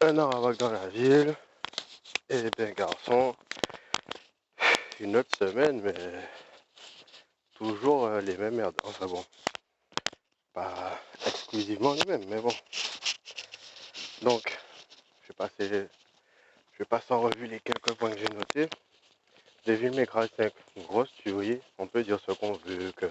[0.00, 1.34] Un Arawak dans la ville,
[2.28, 3.34] et bien garçon,
[5.00, 5.94] une autre semaine, mais
[7.56, 8.76] toujours euh, les mêmes merdes.
[8.84, 9.24] Enfin bon,
[10.52, 10.96] pas
[11.26, 12.52] exclusivement les mêmes, mais bon.
[14.22, 14.56] Donc,
[15.22, 15.88] je vais passer,
[16.88, 18.68] passer en revue les quelques points que j'ai notés.
[19.66, 20.52] Devil May Cry 5,
[20.86, 21.60] grosse tuerie.
[21.78, 23.06] On peut dire ce qu'on veut, que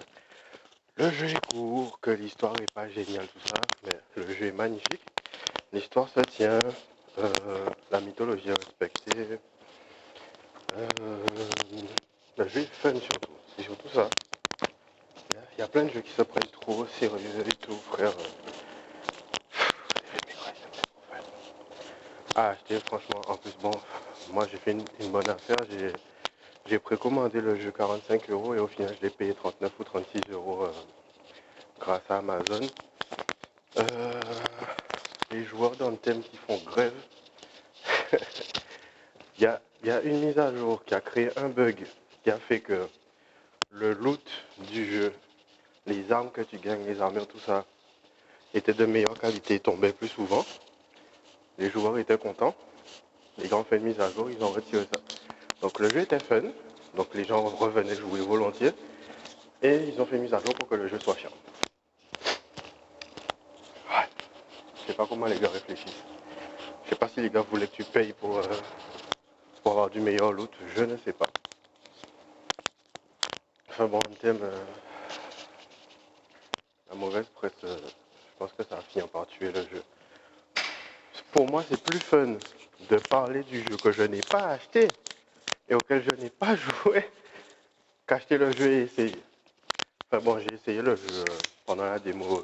[0.95, 4.51] le jeu est court, que l'histoire n'est pas géniale, tout ça, mais le jeu est
[4.53, 5.01] magnifique.
[5.73, 6.61] L'histoire se tient,
[7.19, 9.39] euh, la mythologie est respectée.
[10.77, 11.17] Euh,
[12.37, 14.09] le jeu est fun surtout, c'est surtout ça.
[15.57, 18.13] Il y a plein de jeux qui se prennent trop sérieux et tout, frère.
[22.35, 23.79] Ah, acheter, franchement, en plus, bon,
[24.29, 25.65] moi j'ai fait une, bonne affaire,
[26.67, 30.23] j'ai précommandé le jeu 45 euros et au final je l'ai payé 39 ou 36
[30.31, 30.71] euros euh,
[31.79, 32.61] grâce à Amazon.
[33.77, 34.21] Euh,
[35.37, 36.93] les joueurs thème qui font grève.
[39.39, 41.85] Il y, a, une mise à jour qui a créé un bug
[42.23, 42.87] qui a fait que
[43.69, 44.27] le loot
[44.71, 45.13] du jeu,
[45.85, 47.65] les armes que tu gagnes, les armures, tout ça,
[48.55, 50.43] était de meilleure qualité, tombait plus souvent.
[51.59, 52.55] Les joueurs étaient contents.
[53.37, 54.99] Les ont fait une mise à jour, ils ont retiré ça.
[55.61, 56.41] Donc le jeu était fun,
[56.95, 58.71] donc les gens revenaient jouer volontiers.
[59.61, 61.29] Et ils ont fait une mise à jour pour que le jeu soit chiant.
[64.76, 66.03] Je sais pas comment les gars réfléchissent.
[66.85, 68.43] Je sais pas si les gars voulaient que tu payes pour, euh,
[69.61, 70.51] pour avoir du meilleur loot.
[70.75, 71.27] Je ne sais pas.
[73.69, 74.63] Enfin bon, thème, euh,
[76.89, 79.83] la mauvaise presse, euh, je pense que ça va finir par tuer le jeu.
[81.33, 82.37] Pour moi, c'est plus fun
[82.89, 84.93] de parler du jeu que je n'ai pas acheté
[85.67, 87.05] et auquel je n'ai pas joué
[88.07, 89.21] qu'acheter le jeu et essayer.
[90.09, 91.25] Enfin bon, j'ai essayé le jeu
[91.65, 92.41] pendant la démo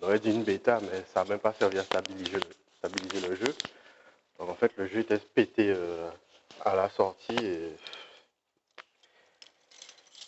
[0.00, 2.40] on aurait une bêta, mais ça n'a même pas servi à stabiliser,
[3.20, 3.54] le jeu.
[4.38, 6.08] Donc en fait, le jeu était pété euh,
[6.64, 7.76] à la sortie et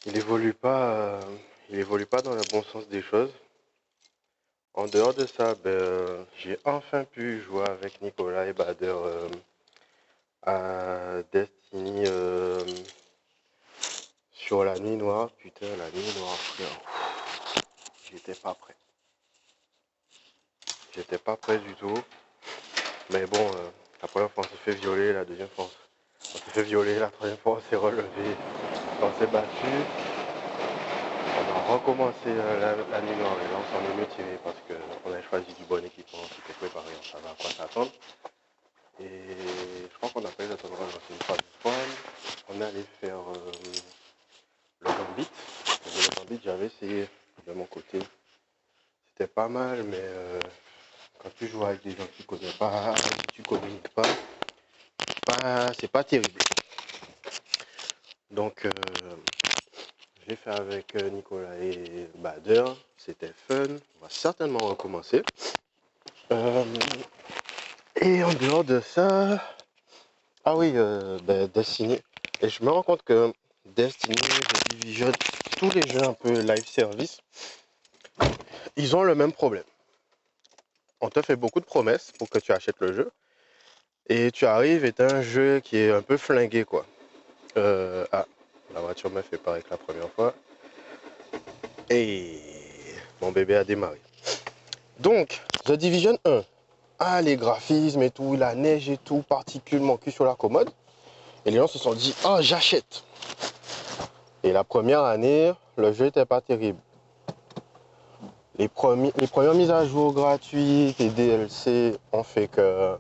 [0.07, 1.37] il évolue pas, euh,
[1.71, 3.33] il évolue pas dans le bon sens des choses.
[4.75, 9.29] En dehors de ça, ben, j'ai enfin pu jouer avec Nicolas et Bader euh,
[10.43, 12.07] à Destiny
[14.33, 15.31] sur la nuit noire.
[15.33, 16.81] Putain, la nuit noire, frère.
[18.11, 18.78] J'étais pas prêt.
[21.03, 22.03] Pas prêt du tout.
[23.11, 23.71] Mais bon, euh,
[24.03, 25.69] la première fois on s'est fait violer, la deuxième fois
[26.35, 28.37] on s'est fait violer, la troisième fois on s'est relevé,
[29.01, 29.67] on s'est battu.
[31.37, 35.13] On a recommencé euh, la, nuit noire et là on s'en est tiré parce qu'on
[35.13, 37.93] a choisi du bon équipement, c'était préparé, on savait à quoi s'attendre.
[39.01, 39.07] Et
[39.83, 43.53] je crois qu'on a pas eu de relancer une phase de On allait faire euh,
[44.81, 45.29] le gambit.
[45.87, 47.09] Le gambit j'avais essayé
[47.47, 48.01] de mon côté.
[49.13, 50.03] C'était pas mal mais
[51.23, 55.91] quand tu joues avec des gens que tu connais pas, que tu connais pas, c'est
[55.91, 56.41] pas terrible.
[58.31, 58.71] Donc, euh,
[60.27, 62.65] j'ai fait avec euh, Nicolas et Bader.
[62.97, 63.67] C'était fun.
[63.99, 65.23] On va certainement recommencer.
[66.31, 66.65] Euh,
[68.01, 69.43] et en dehors de ça,
[70.45, 71.99] ah oui, ben, Destiny.
[72.41, 73.33] Et je me rends compte que
[73.65, 74.17] Destiny,
[74.71, 75.13] Division,
[75.59, 77.21] tous les jeux un peu live service,
[78.77, 79.65] ils ont le même problème
[81.01, 83.11] on te fait beaucoup de promesses pour que tu achètes le jeu.
[84.09, 86.87] Et tu arrives et un jeu qui est un peu flingué, quoi.
[87.57, 88.25] Euh, ah,
[88.75, 90.35] la voiture m'a fait pareil que la première fois.
[91.91, 92.39] Et
[93.21, 94.01] mon bébé a démarré.
[94.99, 96.43] Donc, The Division 1.
[96.99, 100.71] Ah, les graphismes et tout, la neige et tout, particulièrement cul sur la commode.
[101.45, 103.05] Et les gens se sont dit, ah, j'achète.
[104.43, 106.81] Et la première année, le jeu n'était pas terrible
[108.59, 112.97] les, premières mises à jour gratuites et DLC ont fait que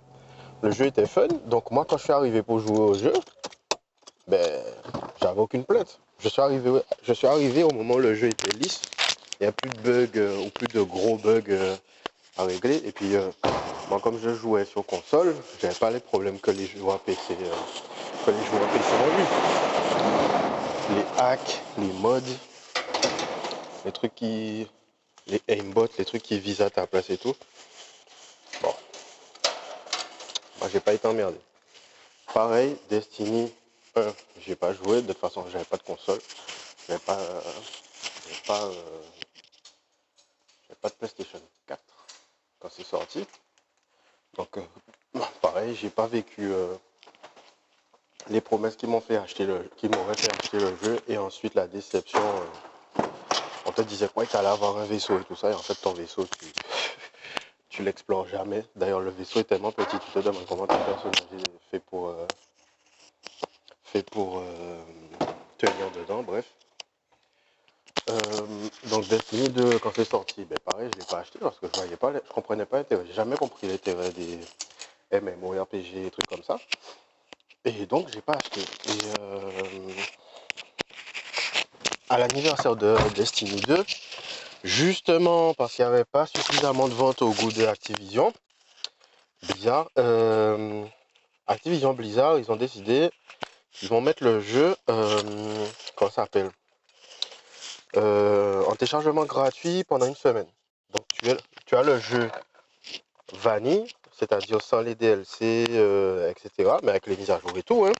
[0.63, 1.27] le jeu était fun.
[1.47, 3.13] Donc moi, quand je suis arrivé pour jouer au jeu,
[4.29, 4.63] ben,
[5.21, 5.99] j'avais aucune plainte.
[6.21, 8.83] Je suis, arrivé, je suis arrivé au moment où le jeu était lisse.
[9.41, 11.77] Il n'y a plus de bugs euh, ou plus de gros bugs euh,
[12.37, 12.83] à régler.
[12.85, 13.29] Et puis, euh,
[13.89, 17.37] moi, comme je jouais sur console, j'avais pas les problèmes que les joueurs PC,
[18.27, 20.97] que les joueurs PC ont eu.
[20.97, 22.21] Les hacks, les mods,
[23.85, 24.67] les trucs qui
[25.29, 27.35] les aimbots, les trucs qui visent à ta place et tout.
[28.63, 28.75] Bon.
[30.61, 31.39] Moi, j'ai pas été emmerdé.
[32.33, 33.53] Pareil, Destiny
[33.95, 35.03] 1, j'ai pas joué.
[35.03, 36.21] De toute façon, j'avais pas de console.
[36.87, 37.41] J'avais pas, euh,
[38.47, 39.03] pas, euh,
[40.81, 41.81] pas de PlayStation 4
[42.59, 43.27] quand c'est sorti.
[44.35, 46.51] Donc, euh, pareil, j'ai pas vécu
[48.29, 51.55] les promesses qui m'ont fait acheter le, qui m'auraient fait acheter le jeu et ensuite
[51.55, 52.21] la déception
[53.83, 55.93] disait quoi que tu allais avoir un vaisseau et tout ça, et en fait ton
[55.93, 56.47] vaisseau, tu,
[57.69, 58.65] tu l'explores jamais.
[58.77, 61.25] D'ailleurs, le vaisseau est tellement petit, tu te demandes comment ton personnage
[61.71, 62.27] fait pour, euh,
[63.85, 64.83] fait pour euh,
[65.59, 66.45] tenir dedans, bref.
[68.11, 68.47] Euh,
[68.91, 71.73] donc Destiny 2, quand c'est sorti, ben pareil, je l'ai pas acheté parce que je
[71.75, 73.05] voyais pas, je comprenais pas l'intérêt.
[73.07, 74.41] J'ai jamais compris l'intérêt des
[75.13, 76.59] MMORPG, trucs comme ça.
[77.65, 78.61] Et donc j'ai pas acheté.
[78.61, 80.08] Et
[82.11, 83.85] à l'anniversaire de Destiny 2,
[84.65, 88.33] justement parce qu'il n'y avait pas suffisamment de ventes au goût de Activision,
[89.43, 90.85] Blizzard, euh,
[91.47, 93.11] Activision Blizzard, ils ont décidé
[93.73, 96.51] qu'ils vont mettre le jeu, euh, comment ça s'appelle,
[97.97, 100.47] euh, en téléchargement gratuit pendant une semaine.
[100.95, 101.31] Donc tu,
[101.67, 102.31] tu as le jeu
[103.35, 105.65] vanille, c'est-à-dire sans les DLC,
[106.31, 107.85] etc., mais avec les mises à jour et tout.
[107.85, 107.93] Hein.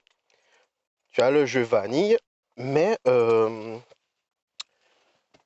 [1.13, 2.19] Tu as le jeu vanille,
[2.57, 2.99] mais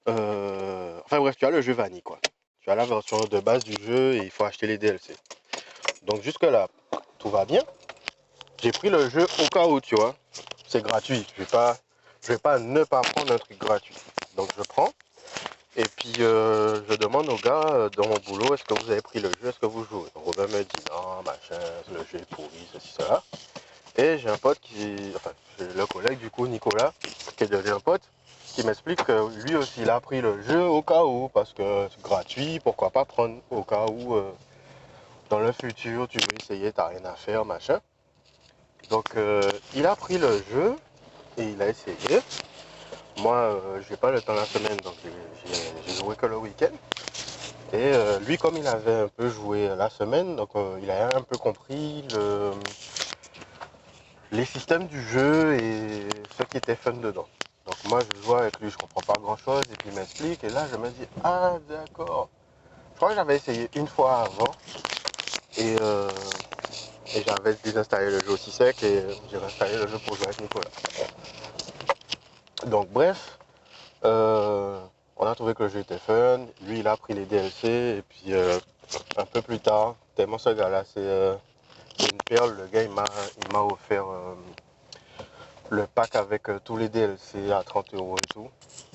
[0.07, 2.19] enfin bref, tu as le jeu vanille quoi.
[2.61, 5.15] Tu as la version de base du jeu et il faut acheter les DLC.
[6.03, 6.69] Donc jusque là,
[7.19, 7.63] tout va bien.
[8.63, 10.15] J'ai pris le jeu au cas où, tu vois.
[10.69, 11.27] C'est gratuit.
[11.37, 11.77] Je vais pas,
[12.29, 13.97] vais pas ne pas prendre un truc gratuit.
[14.37, 14.93] Donc je prends.
[15.77, 19.01] Et puis euh, je demande au gars euh, dans mon boulot, est-ce que vous avez
[19.01, 20.09] pris le jeu, est-ce que vous jouez?
[20.15, 21.61] Robin me dit non, machin,
[21.91, 23.23] le jeu est pourri, ceci, cela.
[23.97, 26.93] Et j'ai un pote qui, enfin, le collègue du coup, Nicolas,
[27.37, 28.03] qui est devenu un pote,
[28.53, 31.89] qui m'explique que lui aussi il a pris le jeu au cas où, parce que
[31.91, 34.31] c'est gratuit, pourquoi pas prendre au cas où euh,
[35.31, 37.81] dans le futur tu veux essayer, t'as rien à faire, machin.
[38.91, 40.77] Donc euh, il a pris le jeu
[41.39, 42.21] et il a essayé.
[43.19, 44.95] Moi euh, j'ai pas le temps la semaine donc
[45.87, 46.73] j'ai joué que le week-end.
[47.73, 47.95] Et
[48.27, 50.51] lui comme il avait un peu joué la semaine, donc
[50.83, 52.53] il a un peu compris le,
[54.31, 56.07] les systèmes du jeu et
[56.37, 57.27] ce qui était fun dedans.
[57.67, 60.43] Donc moi je joue avec lui, je comprends pas grand chose et puis il m'explique
[60.43, 62.29] et là je me dis ah d'accord.
[62.93, 64.55] Je crois que j'avais essayé une fois avant
[65.59, 66.09] et, euh,
[67.15, 70.41] et j'avais désinstallé le jeu aussi sec et j'ai réinstallé le jeu pour jouer avec
[70.41, 70.71] Nicolas.
[72.67, 73.39] Donc bref,
[74.05, 74.81] euh,
[75.17, 78.03] on a trouvé que le jeu était fun, lui il a pris les DLC et
[78.03, 78.59] puis euh,
[79.17, 81.39] un peu plus tard, tellement ce gars là c'est
[82.13, 84.05] une perle, le gars il m'a offert
[85.73, 88.49] le pack avec euh, tous les DLC à 30 euros et tout.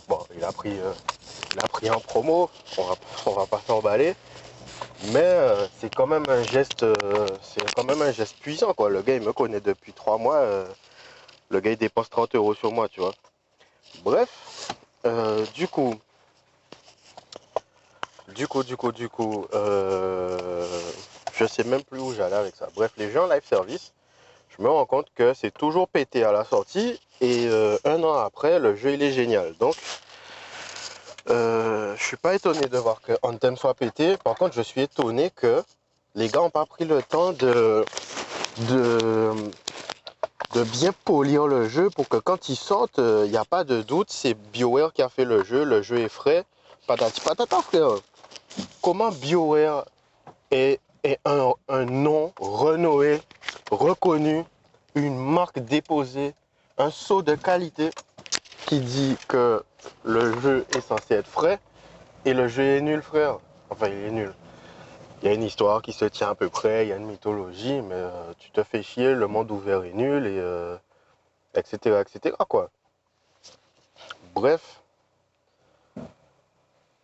[0.07, 0.93] Bon, il a pris, euh,
[1.53, 2.95] il a pris en promo, on va,
[3.25, 4.15] on va pas s'emballer.
[5.11, 6.85] Mais euh, c'est quand même un geste,
[7.41, 8.89] c'est quand même un geste puissant quoi.
[8.89, 10.43] Le gars il me connaît depuis trois mois.
[11.49, 13.13] le gars il dépense 30 euros sur moi, tu vois.
[14.03, 14.71] Bref,
[15.53, 15.95] du coup,
[18.35, 22.67] du coup, du coup, du coup, je sais même plus où j'allais avec ça.
[22.75, 23.93] Bref, les gens live service,
[24.57, 28.13] je me rends compte que c'est toujours pété à la sortie et euh, un an
[28.13, 29.53] après, le jeu il est génial.
[29.59, 29.75] Donc,
[31.29, 34.17] euh, je suis pas étonné de voir que Anthem soit pété.
[34.17, 35.63] Par contre, je suis étonné que
[36.15, 37.85] les gars n'ont pas pris le temps de,
[38.69, 39.33] de,
[40.71, 43.81] bien polir le jeu pour que quand ils sortent, il euh, n'y a pas de
[43.81, 46.45] doute, c'est BioWare qui a fait le jeu, le jeu est frais.
[46.87, 47.89] Patati patata frère.
[48.81, 49.85] Comment BioWare
[50.49, 50.79] est,
[51.25, 53.19] un, nom renommé
[53.71, 54.43] reconnu,
[54.95, 56.33] une marque déposée,
[56.77, 57.89] un saut de qualité
[58.65, 59.63] qui dit que
[60.03, 61.59] le jeu est censé être frais
[62.25, 63.37] et le jeu est nul, frère.
[63.69, 64.33] Enfin, il est nul.
[65.21, 67.07] Il y a une histoire qui se tient à peu près, il y a une
[67.07, 70.77] mythologie, mais euh, tu te fais chier, le monde ouvert est nul, et euh,
[71.55, 72.69] etc., etc., quoi.
[74.35, 74.76] Bref.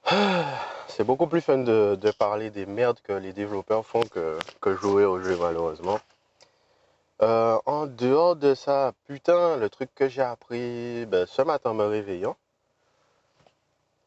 [0.88, 4.38] C'est beaucoup plus fun de, parler des merdes que les développeurs font que,
[4.76, 6.00] jouer au jeu, malheureusement.
[7.22, 11.74] Euh, en dehors de ça, putain, le truc que j'ai appris ben, ce matin en
[11.74, 12.36] me réveillant,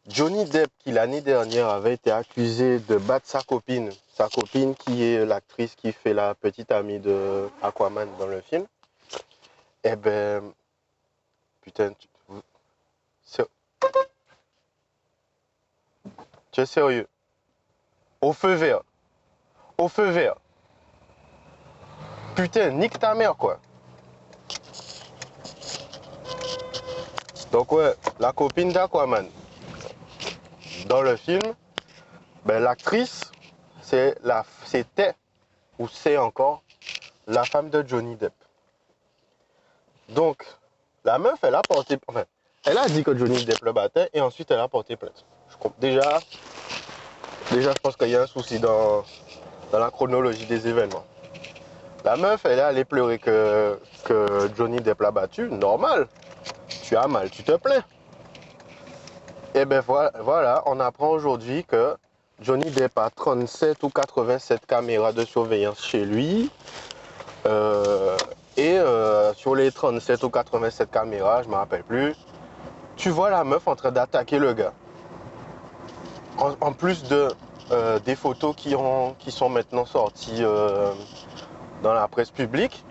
[0.07, 5.03] Johnny Depp, qui l'année dernière avait été accusé de battre sa copine, sa copine qui
[5.03, 8.67] est l'actrice qui fait la petite amie de Aquaman dans le film,
[9.83, 10.53] eh ben,
[11.63, 12.09] putain, tu,
[16.57, 17.07] tu sérieux?
[18.23, 18.81] Au feu vert.
[19.77, 20.37] Au feu vert.
[22.35, 23.61] Putain, nique ta mère, quoi.
[27.53, 29.29] Donc, ouais, la copine d'Aquaman.
[30.87, 31.43] Dans le film,
[32.47, 33.31] ben, l'actrice,
[33.83, 35.15] c'est la, c'était,
[35.79, 36.63] ou c'est encore,
[37.27, 38.33] la femme de Johnny Depp.
[40.09, 40.43] Donc,
[41.05, 42.25] la meuf, elle a porté, enfin,
[42.65, 45.27] elle a dit que Johnny Depp le battait et ensuite elle a porté plainte.
[45.81, 46.21] Déjà,
[47.51, 49.05] déjà, je pense qu'il y a un souci dans,
[49.73, 51.05] la chronologie des événements.
[52.05, 55.49] La meuf, elle est allée pleurer que, que Johnny Depp l'a battu.
[55.51, 56.07] Normal.
[56.83, 57.83] Tu as mal, tu te plains.
[59.55, 61.97] Et eh ben voilà, on apprend aujourd'hui que
[62.43, 66.51] Johnny Depp a 37 ou 87 caméras de surveillance chez lui.
[67.47, 68.17] Euh,
[68.57, 72.15] et euh, sur les 37 ou 87 caméras, je me rappelle plus,
[72.97, 74.73] tu vois la meuf en train d'attaquer le gars.
[76.39, 77.29] En, plus de
[77.71, 80.43] euh, des photos qui, ont, qui sont maintenant sorties
[81.83, 82.85] dans la presse publique,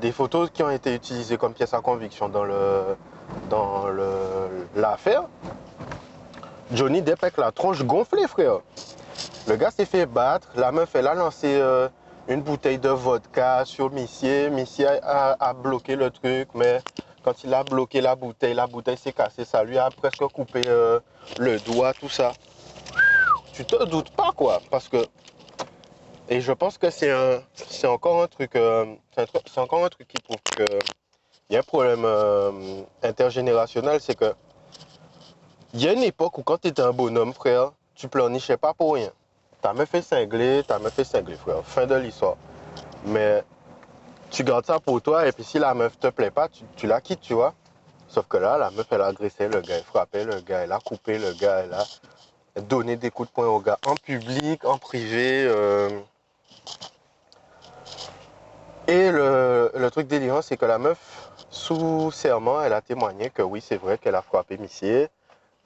[0.00, 2.96] des photos qui ont été utilisées comme pièce à conviction dans le
[3.48, 3.86] dans
[4.76, 5.24] l'affaire.
[6.72, 8.58] Johnny Depp avec la tronche gonflée, frère.
[9.48, 11.60] Le gars s'est fait battre, la meuf elle a lancé
[12.28, 14.50] une bouteille de vodka sur Missier.
[14.50, 16.80] Missier a, bloqué le truc, mais
[17.22, 19.44] quand il a bloqué la bouteille, la bouteille s'est cassée.
[19.44, 21.00] Ça lui a presque coupé euh,
[21.38, 22.32] le doigt, tout ça.
[23.52, 25.04] Tu te doutes pas, quoi, parce que.
[26.28, 28.86] Et je pense que c'est un, c'est encore un truc, euh,
[29.46, 30.64] c'est encore un truc qui prouve que
[31.50, 34.32] il y a un problème euh, intergénérationnel, c'est que
[35.74, 38.72] il y a une époque où quand tu étais un bonhomme, frère, tu pleurnichais pas
[38.72, 39.10] pour rien.
[39.60, 41.62] T'as me fait cingler, t'as me fait cingler, frère.
[41.64, 42.36] Fin de l'histoire.
[43.04, 43.44] Mais
[44.32, 47.00] tu gardes ça pour toi et puis si la meuf te plaît pas, tu, la
[47.00, 47.54] quittes, tu vois.
[48.08, 50.72] Sauf que là, la meuf, elle a agressé le gars, elle frappé le gars, elle
[50.72, 54.64] a coupé le gars, elle a donné des coups de poing au gars en public,
[54.64, 55.44] en privé.
[55.46, 56.00] Euh.
[58.88, 63.60] Et le, truc délirant, c'est que la meuf, sous serment, elle a témoigné que oui,
[63.60, 65.08] c'est vrai qu'elle a frappé Missier.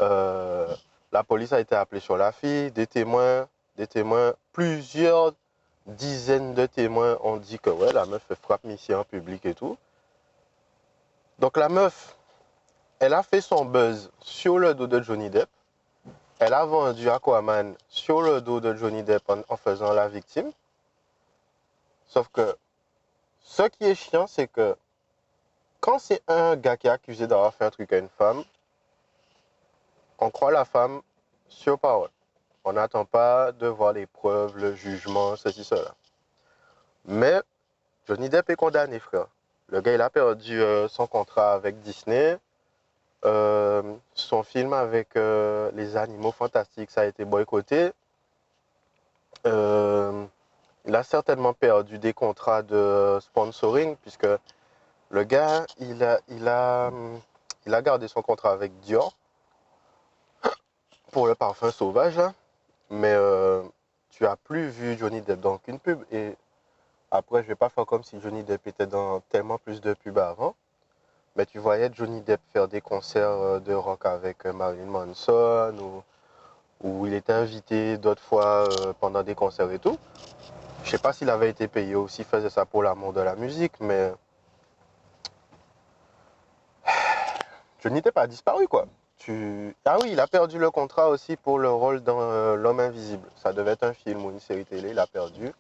[0.01, 0.67] Euh,
[1.13, 3.47] la police a été appelée sur la fille, des témoins
[3.77, 5.33] des témoins, plusieurs
[5.87, 9.77] dizaines de témoins ont dit que ouais, la meuf frappe Missy en public et tout.
[11.39, 12.17] Donc la meuf,
[12.99, 15.49] elle a fait son buzz sur le dos de Johnny Depp.
[16.39, 20.53] Elle a vendu Aquaman sur le dos de Johnny Depp en, faisant la victime.
[22.07, 22.57] Sauf que
[23.41, 24.77] ce qui est chiant, c'est que
[25.81, 28.43] quand c'est un gars qui est accusé d'avoir fait un truc à une femme,
[30.19, 31.01] on croit la femme
[31.49, 32.11] sur parole.
[32.69, 35.95] On n'attend pas de voir les preuves, le jugement, ceci, cela.
[37.05, 37.41] Mais
[38.09, 39.29] Johnny Depp est condamné, frère.
[39.69, 42.37] Le gars, il a perdu euh, son contrat avec Disney.
[43.25, 47.93] Euh, son film avec euh, les animaux fantastiques, ça a été boycotté.
[49.45, 54.27] il a certainement perdu des contrats de sponsoring puisque
[55.11, 56.91] le gars, il a,
[57.81, 59.15] gardé son contrat avec Dior
[61.13, 62.21] pour le parfum sauvage.
[62.91, 63.63] Mais euh,
[64.11, 66.05] tu as plus vu Johnny Depp dans qu'une pub.
[66.13, 66.37] Et
[67.11, 70.19] après, je vais pas faire comme si Johnny Depp était dans tellement plus de pubs
[70.19, 70.55] avant.
[71.37, 75.75] Mais tu voyais Johnny Depp faire des concerts euh, de rock avec euh, Marilyn Manson
[75.81, 76.03] ou
[76.83, 78.69] où il était invité d'autres fois
[79.01, 79.99] pendant des concerts et tout.
[80.85, 83.35] Je sais pas s'il avait été payé ou s'il faisait ça pour l'amour de la
[83.35, 84.13] musique, mais
[87.83, 88.87] Johnny Depp a disparu quoi.
[89.85, 93.29] Ah oui, il a perdu le contrat aussi pour le rôle dans euh, L'homme invisible.
[93.37, 95.53] Ça devait être un film ou une série télé, il a perdu.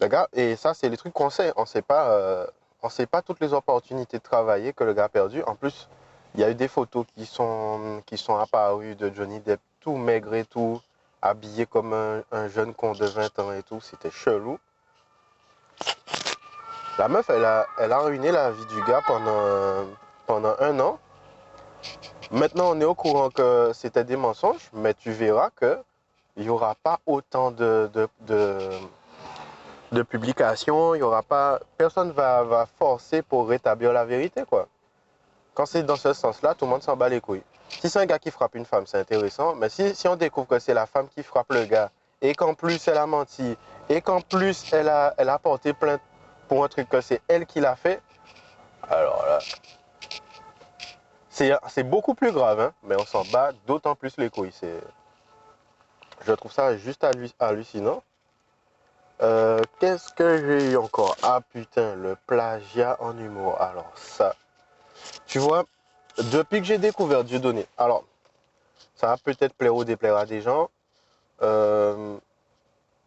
[0.00, 1.52] Le gars, et ça, c'est les trucs qu'on sait.
[1.56, 2.46] On sait pas, euh,
[2.82, 5.42] on sait pas toutes les opportunités de travailler que le gars a perdu.
[5.46, 5.88] En plus,
[6.34, 8.02] il y a eu des photos qui sont,
[8.40, 10.80] apparues de Johnny Depp tout maigre et tout,
[11.22, 13.80] habillé comme un, jeune con de 20 ans et tout.
[13.80, 14.58] C'était chelou.
[16.98, 19.02] La meuf, elle a, ruiné la vie du gars
[20.26, 20.98] pendant un an.
[22.30, 26.74] Maintenant, on est au courant que c'était des mensonges, mais tu verras qu'il n'y aura
[26.74, 27.90] pas autant de,
[28.20, 34.66] de, publications, il y aura pas, personne va, va forcer pour rétablir la vérité, quoi.
[35.54, 37.44] Quand c'est dans ce sens-là, tout le monde s'en bat les couilles.
[37.68, 40.48] Si c'est un gars qui frappe une femme, c'est intéressant, mais si, si on découvre
[40.48, 41.90] que c'est la femme qui frappe le gars,
[42.20, 43.56] et qu'en plus elle a menti,
[43.88, 46.00] et qu'en plus elle a, elle a porté plainte
[46.48, 48.00] pour un truc que c'est elle qui l'a fait,
[48.90, 49.38] alors là,
[51.34, 54.52] c'est beaucoup plus grave, hein, mais on s'en bat d'autant plus les couilles.
[56.24, 57.04] Je trouve ça juste
[57.40, 58.02] hallucinant.
[59.22, 61.16] Euh, qu'est-ce que j'ai eu encore?
[61.22, 63.60] Ah putain, le plagiat en humour.
[63.60, 64.34] Alors ça,
[65.26, 65.64] tu vois,
[66.18, 68.04] depuis que j'ai découvert Dieudonné, alors
[68.94, 70.70] ça va peut-être plaire ou déplaire à des gens.
[71.42, 72.16] Euh,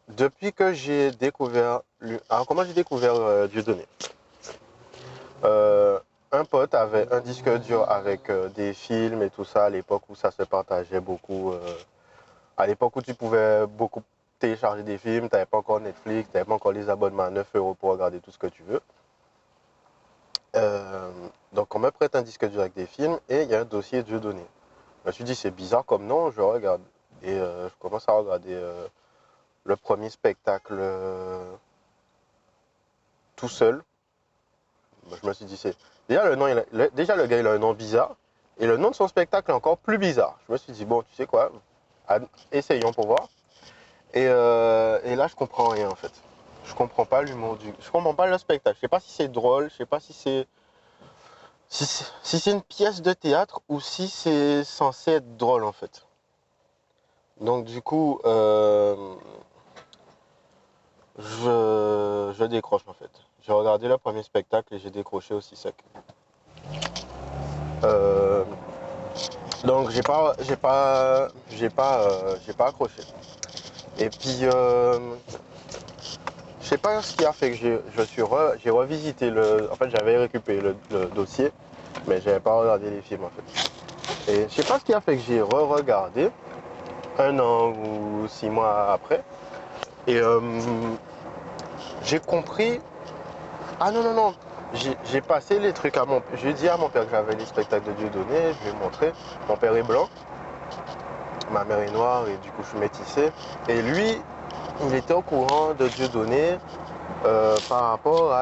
[0.10, 1.82] depuis que j'ai découvert,
[2.30, 3.86] alors comment j'ai découvert euh, Dieudonné?
[5.44, 6.00] Euh,
[6.32, 10.04] un pote avait un disque dur avec euh, des films et tout ça à l'époque
[10.10, 11.54] où ça se partageait beaucoup.
[11.54, 11.60] Euh,
[12.58, 14.04] à l'époque où tu pouvais beaucoup
[14.40, 17.30] télécharger des films, tu n'avais pas encore Netflix, tu n'avais pas encore les abonnements à
[17.30, 18.82] 9 euros pour regarder tout ce que tu veux.
[20.56, 21.12] Euh,
[21.54, 23.66] donc on me prête un disque dur avec des films et il y a un
[23.66, 24.46] dossier Dieu donné.
[25.04, 26.82] Je me suis dit c'est bizarre comme nom, je regarde.
[27.24, 28.62] Et je commence à regarder
[29.64, 30.80] le premier spectacle
[33.36, 33.82] tout seul.
[35.22, 35.76] Je me suis dit c'est
[36.10, 36.26] Déjà
[37.16, 38.16] le, gars, il a un nom bizarre.
[38.60, 40.40] Et le nom de son spectacle est encore plus bizarre.
[40.48, 41.52] Je me suis dit, bon, tu sais quoi,
[42.52, 43.28] essayons pour voir.
[44.14, 46.14] Et, euh, et, là, je comprends rien en fait.
[46.66, 47.74] Je comprends pas l'humour du.
[47.80, 48.76] Je comprends pas le spectacle.
[48.78, 50.48] Je sais pas si c'est drôle, je sais pas si c'est.
[51.70, 51.86] Si
[52.24, 56.08] c'est une pièce de théâtre ou si c'est censé être drôle en fait.
[57.42, 59.16] Donc du coup, euh,
[61.20, 63.12] je décroche en fait.
[63.48, 65.74] J'ai regardé le premier spectacle et j'ai décroché aussi sec.
[67.86, 68.44] Euh,
[69.64, 73.02] donc j'ai pas j'ai pas j'ai pas euh, j'ai pas accroché.
[74.00, 75.00] Et puis euh,
[76.60, 78.22] je sais pas ce qui a fait que je suis
[78.62, 79.70] j'ai revisité le.
[79.72, 80.60] En fait j'avais récupéré
[80.92, 81.54] le, dossier,
[82.06, 84.34] mais j'avais pas regardé les films en fait.
[84.34, 86.32] Et je sais pas ce qui a fait que j'ai re-regardé
[87.18, 89.24] un an ou six mois après.
[90.06, 90.20] Et
[92.04, 92.82] j'ai compris.
[93.80, 94.34] Ah non non non,
[95.04, 96.36] j'ai passé les trucs à mon père.
[96.42, 98.74] J'ai dit à mon père que j'avais les spectacles de Dieu donné, je lui ai
[98.74, 99.14] montré.
[99.48, 100.10] Mon père est blanc,
[101.52, 103.32] ma mère est noire et du coup je suis métissé.
[103.68, 104.20] Et lui,
[104.82, 106.58] il était au courant de Dieu donné
[107.26, 108.36] euh, par rapport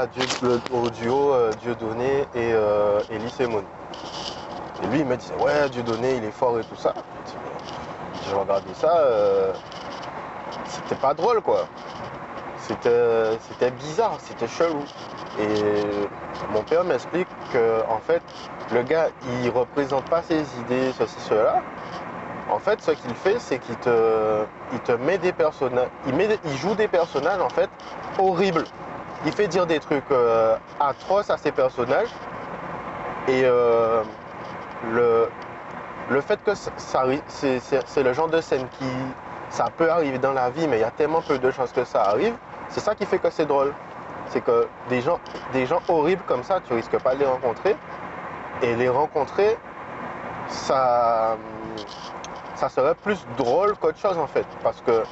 [0.72, 5.68] au duo euh, Dieu donné et euh, Elise et Et lui, il me disait, ouais,
[5.70, 6.94] Dieu donné, il est fort et tout ça.
[8.26, 9.04] J'ai regardé ça,
[10.64, 11.68] c'était pas drôle quoi.
[12.58, 14.88] C'était bizarre, c'était chelou.
[15.40, 16.08] Et
[16.54, 18.22] mon père m'explique que en fait,
[18.74, 19.08] le gars,
[19.44, 21.62] il représente pas ses idées, ceci, cela.
[22.50, 26.76] En fait, ce qu'il fait, c'est qu'il te, il te met des personnages, il, joue
[26.76, 27.70] des personnages en fait
[28.20, 28.64] horribles.
[29.26, 32.10] Il fait dire des trucs euh, atroces à ses personnages.
[33.28, 34.04] Et euh,
[34.92, 35.28] le,
[36.12, 38.86] le fait que ça, c'est le genre de scène qui,
[39.50, 41.84] ça peut arriver dans la vie, mais il y a tellement peu de chances que
[41.84, 42.36] ça arrive.
[42.70, 43.74] C'est ça qui fait que c'est drôle
[44.30, 45.20] c'est que des gens,
[45.54, 47.76] des gens horribles comme ça, tu risques pas de les rencontrer.
[48.62, 49.58] Et les rencontrer,
[50.48, 51.38] ça,
[52.56, 54.46] ça serait plus drôle qu'autre chose en fait.
[54.64, 55.04] Parce que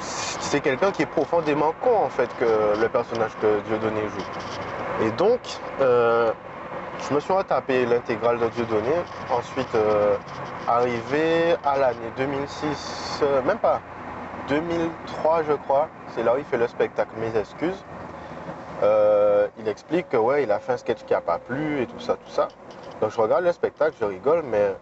[0.00, 5.06] c'est quelqu'un qui est profondément con en fait que le personnage que Dieudonné joue.
[5.06, 5.40] Et donc,
[5.80, 6.32] euh,
[7.08, 8.94] je me suis retapé l'intégrale de Dieudonné.
[9.30, 10.16] Ensuite, euh,
[10.68, 13.80] arrivé à l'année 2006, euh, même pas,
[14.50, 17.84] 2003 je crois, c'est là où il fait le spectacle Mes excuses.
[18.82, 21.86] Euh, il explique que ouais, il a fait un sketch qui n'a pas plu et
[21.86, 22.48] tout ça, tout ça.
[23.00, 24.74] Donc je regarde le spectacle, je rigole, mais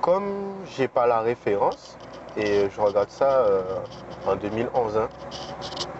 [0.00, 1.96] comme j'ai pas la référence,
[2.36, 3.62] et je regarde ça euh,
[4.26, 5.08] en 2011, hein,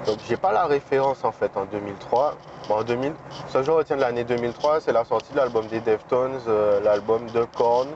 [0.04, 2.34] donc j'ai pas la référence en fait en 2003.
[2.68, 3.12] Bon, en 2000,
[3.48, 6.80] ce que je retiens de l'année 2003, c'est la sortie de l'album des Deftones, euh,
[6.80, 7.88] l'album de Korn,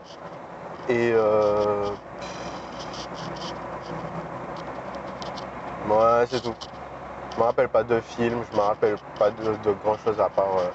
[0.88, 1.12] et
[5.92, 6.54] Ouais, c'est tout.
[7.34, 10.56] Je me rappelle pas de films, je me rappelle pas de, grand chose à part.
[10.56, 10.70] Euh,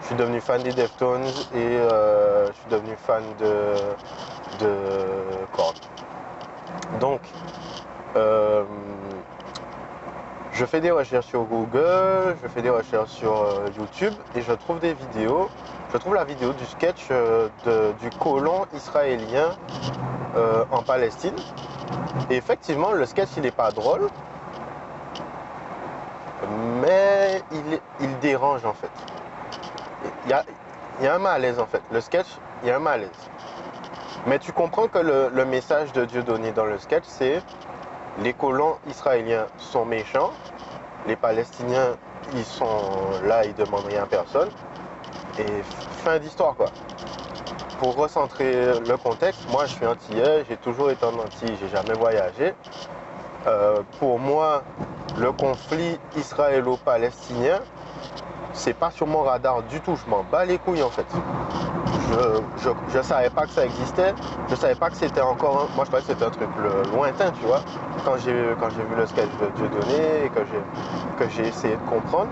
[0.00, 3.74] je suis devenu fan des Deftones et euh, je suis devenu fan de,
[4.64, 4.76] de.
[7.00, 7.20] Donc,
[8.14, 8.62] euh,
[10.52, 14.78] je fais des recherches sur Google, je fais des recherches sur YouTube et je trouve
[14.78, 15.48] des vidéos.
[15.92, 17.08] Je trouve la vidéo du sketch
[17.66, 19.50] du colon israélien
[20.70, 21.34] en Palestine.
[22.30, 24.08] Et effectivement, le sketch, il n'est pas drôle,
[26.80, 27.42] mais
[28.00, 28.90] il, dérange en fait.
[30.26, 31.82] Il y, a, un malaise en fait.
[31.92, 32.26] Le sketch,
[32.62, 33.10] il y a un malaise.
[34.26, 37.42] Mais tu comprends que le, message de Dieu donné dans le sketch, c'est
[38.22, 40.30] les colons israéliens sont méchants,
[41.06, 41.96] les Palestiniens,
[42.34, 42.80] ils sont
[43.24, 44.48] là, ils demandent rien à personne.
[45.38, 45.62] Et
[46.04, 46.66] fin d'histoire quoi.
[47.80, 51.94] Pour recentrer le contexte, moi je suis antillais, j'ai toujours été en Antilles, j'ai jamais
[51.94, 52.54] voyagé.
[53.46, 54.62] Euh, pour moi,
[55.18, 57.60] le conflit israélo-palestinien,
[58.52, 59.96] c'est pas sur mon radar du tout.
[59.96, 61.06] Je m'en bats les couilles en fait.
[62.62, 64.14] Je, ne savais pas que ça existait.
[64.48, 65.74] Je savais pas que c'était encore un...
[65.74, 66.48] Moi je croyais que c'était un truc
[66.94, 67.60] lointain, tu vois.
[68.04, 71.48] Quand j'ai quand j'ai vu le sketch de Dieu donné et que j'ai que j'ai
[71.48, 72.28] essayé de comprendre,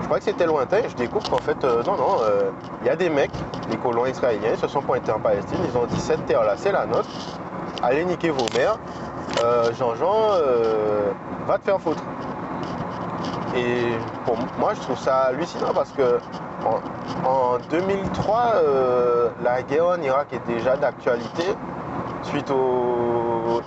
[0.00, 0.78] je croyais que c'était lointain.
[0.88, 2.50] Je découvre qu'en fait, euh, non, non, euh,
[2.82, 3.32] il y a des mecs,
[3.70, 5.58] les colons israéliens, ils se sont pointés en Palestine.
[5.68, 7.08] Ils ont dit cette terre là, c'est la nôtre.
[7.82, 8.78] Allez niquer vos mères.
[9.44, 11.12] Euh, Jean-Jean, euh,
[11.48, 12.02] va te faire foutre.
[13.56, 13.94] Et
[14.26, 16.20] pour moi, je trouve ça hallucinant parce que
[17.24, 21.54] en, 2003, euh, la guerre en Irak est déjà d'actualité
[22.22, 22.52] suite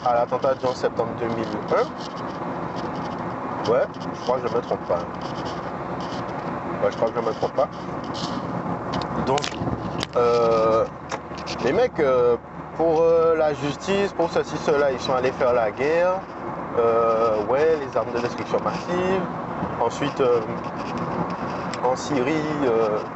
[0.05, 1.77] à l'attentat du 11 septembre 2001.
[3.71, 3.79] Ouais,
[4.13, 4.99] je crois que je me trompe pas.
[6.83, 7.69] Ouais, je crois que je me trompe pas.
[9.25, 9.41] Donc,
[11.65, 12.01] les mecs,
[12.75, 16.19] pour euh, la justice, pour ceci, cela, ils sont allés faire la guerre.
[16.79, 19.21] Euh, ouais, les armes de destruction massive.
[19.81, 20.39] Ensuite, euh,
[21.83, 22.31] en Syrie,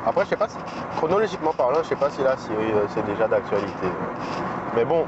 [0.05, 0.57] après, je sais pas, si,
[0.97, 3.87] chronologiquement parlant, je sais pas si la Syrie c'est déjà d'actualité.
[4.75, 5.05] Mais bon,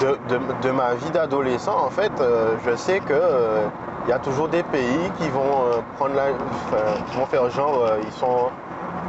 [0.00, 3.20] de, ma vie d'adolescent, en fait, euh, je sais que
[4.06, 6.28] il y a toujours des pays qui vont prendre la,
[7.10, 8.50] qui vont faire genre, ils sont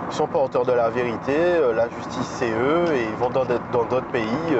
[0.10, 4.58] sont porteurs de la vérité, la justice c'est eux, et ils vont dans d'autres pays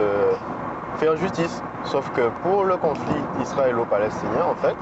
[0.98, 1.62] faire justice.
[1.86, 4.76] Sauf que pour le conflit israélo-palestinien, en fait,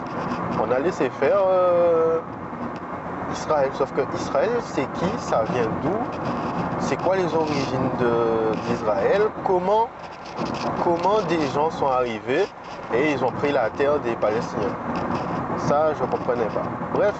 [0.61, 1.41] on a laissé faire
[3.33, 3.69] Israël.
[3.73, 5.09] Sauf que Israël, c'est qui?
[5.17, 5.97] Ça vient d'où?
[6.79, 7.89] C'est quoi les origines
[8.67, 9.23] d'Israël?
[9.45, 9.89] Comment,
[10.83, 12.45] comment des gens sont arrivés
[12.93, 14.75] et ils ont pris la terre des Palestiniens?
[15.57, 16.63] Ça, je ne comprenais pas.
[16.93, 17.15] Bref.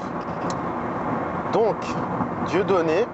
[1.53, 1.75] Donc,
[2.47, 3.05] Dieu donné,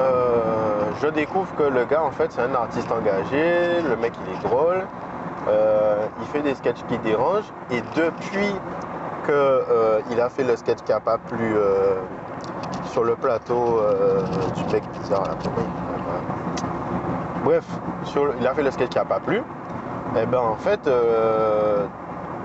[0.00, 3.80] euh, je découvre que le gars, en fait, c'est un artiste engagé.
[3.82, 4.86] Le mec, il est drôle.
[5.48, 7.52] Euh, il fait des sketchs qui dérangent.
[7.70, 8.52] Et depuis
[9.24, 11.54] qu'il euh, a fait le sketch qui n'a pas plu
[12.96, 14.22] sur le plateau euh,
[14.56, 15.34] du mec bizarre là.
[17.44, 17.64] Bref,
[18.40, 19.36] il a fait le skate qui a pas plu.
[19.36, 21.84] Et eh ben en fait, euh,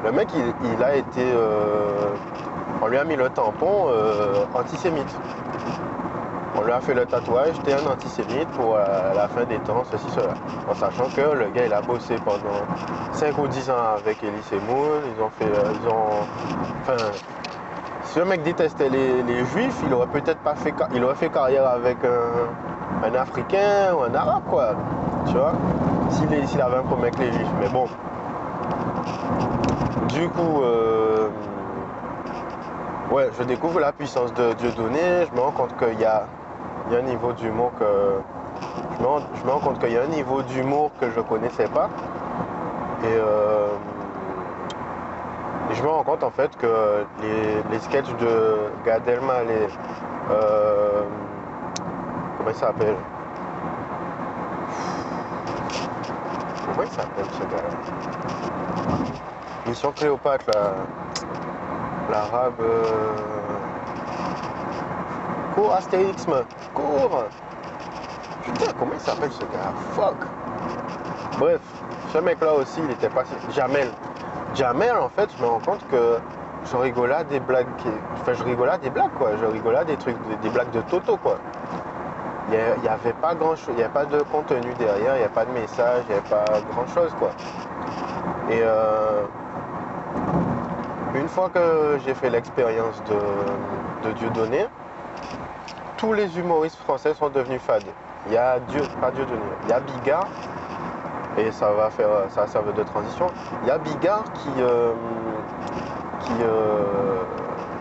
[0.04, 1.22] le mec il, a été.
[1.22, 2.10] Euh,
[2.82, 3.88] on lui a mis le tampon
[4.54, 5.18] antisémite.
[6.62, 10.06] On lui a fait le tatouage, t'es un antisémite pour la fin des temps, ceci,
[10.12, 10.36] cela.
[10.70, 12.62] En sachant que le gars il a bossé pendant
[13.14, 15.46] 5 ou 10 ans avec Elise Moon, ils ont fait.
[15.46, 16.22] ils ont.
[16.82, 17.12] Enfin,
[18.04, 21.68] si le mec détestait les, juifs, il aurait peut-être pas fait, il aurait fait carrière
[21.68, 24.76] avec un, africain ou un arabe, quoi.
[25.26, 25.54] Tu vois?
[26.10, 27.48] S'il avait un problème avec les juifs.
[27.60, 27.86] Mais bon.
[30.10, 31.30] Du coup, euh,
[33.12, 35.26] ouais, je découvre la puissance de Dieu donné.
[35.28, 36.26] Je me rends compte qu'il y a,
[36.96, 38.20] un niveau d'humour que.
[38.98, 41.90] Je me, rends, compte qu'il y a un niveau d'humour que je connaissais pas.
[43.04, 43.08] Et.
[43.08, 43.68] Euh,
[45.74, 49.70] je me rends compte en fait que les, les sketchs de Gad Elmaleh,
[50.30, 51.04] euh,
[52.38, 52.96] comment il s'appelle?
[56.66, 58.98] Comment il s'appelle ce gars-là?
[59.66, 60.46] Mission Cléopâtre,
[62.10, 62.54] l'arabe.
[62.60, 63.42] Euh...
[65.56, 66.46] Cours Astérixme,
[68.44, 69.74] Putain, comment il s'appelle ce gars?
[69.94, 70.16] Fuck
[71.40, 71.62] Bref,
[72.14, 73.24] ce mec-là aussi, il était pas.
[73.54, 73.88] Jamel.
[74.56, 76.18] Jamel, en fait, je me rends compte que
[76.66, 77.68] je rigolais des blagues.
[78.14, 79.32] Enfin, je rigolais des blagues, quoi.
[79.40, 81.38] Je rigolais des trucs, des, blagues de Toto, quoi.
[82.52, 85.24] Il n'y avait pas grand chose, il n'y avait pas de contenu derrière, il n'y
[85.24, 87.30] avait pas de message, il n'y avait pas grand chose, quoi.
[88.50, 89.24] Et euh,
[91.16, 94.68] une fois que j'ai fait l'expérience de, de Dieu donné,
[96.02, 97.86] tous les humoristes français sont devenus fades.
[98.26, 100.28] Il y a Dieu, pas Dieu donné, il y a Bigard
[101.38, 103.28] et ça va faire ça serve de transition.
[103.62, 104.94] Il y a Bigard qui, euh,
[106.42, 107.22] euh,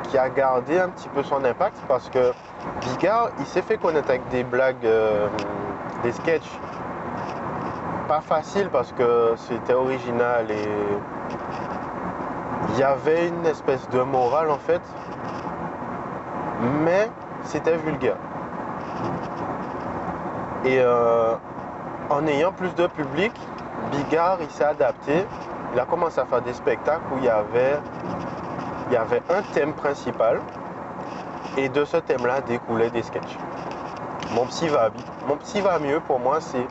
[0.02, 2.32] qui, a gardé un petit peu son impact parce que
[2.82, 5.26] Bigard, il s'est fait connaître avec des blagues, euh,
[6.02, 6.60] des sketchs
[8.06, 10.68] pas faciles parce que c'était original et
[12.68, 14.82] il y avait une espèce de morale en fait,
[16.84, 17.08] mais
[17.44, 18.16] c'était vulgaire.
[20.64, 20.82] Et
[22.10, 23.32] en ayant plus de public,
[23.90, 25.24] Bigard, s'est adapté.
[25.72, 27.78] Il a commencé à faire des spectacles où il y avait,
[28.88, 30.40] il y avait un thème principal.
[31.56, 33.38] Et de ce thème-là découlaient des sketchs.
[34.34, 34.90] Mon psy va,
[35.26, 36.64] mon psy va mieux, pour moi, c'est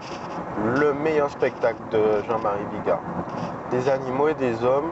[0.77, 3.01] le meilleur spectacle de Jean-Marie Bigard.
[3.71, 4.91] Des animaux et des hommes,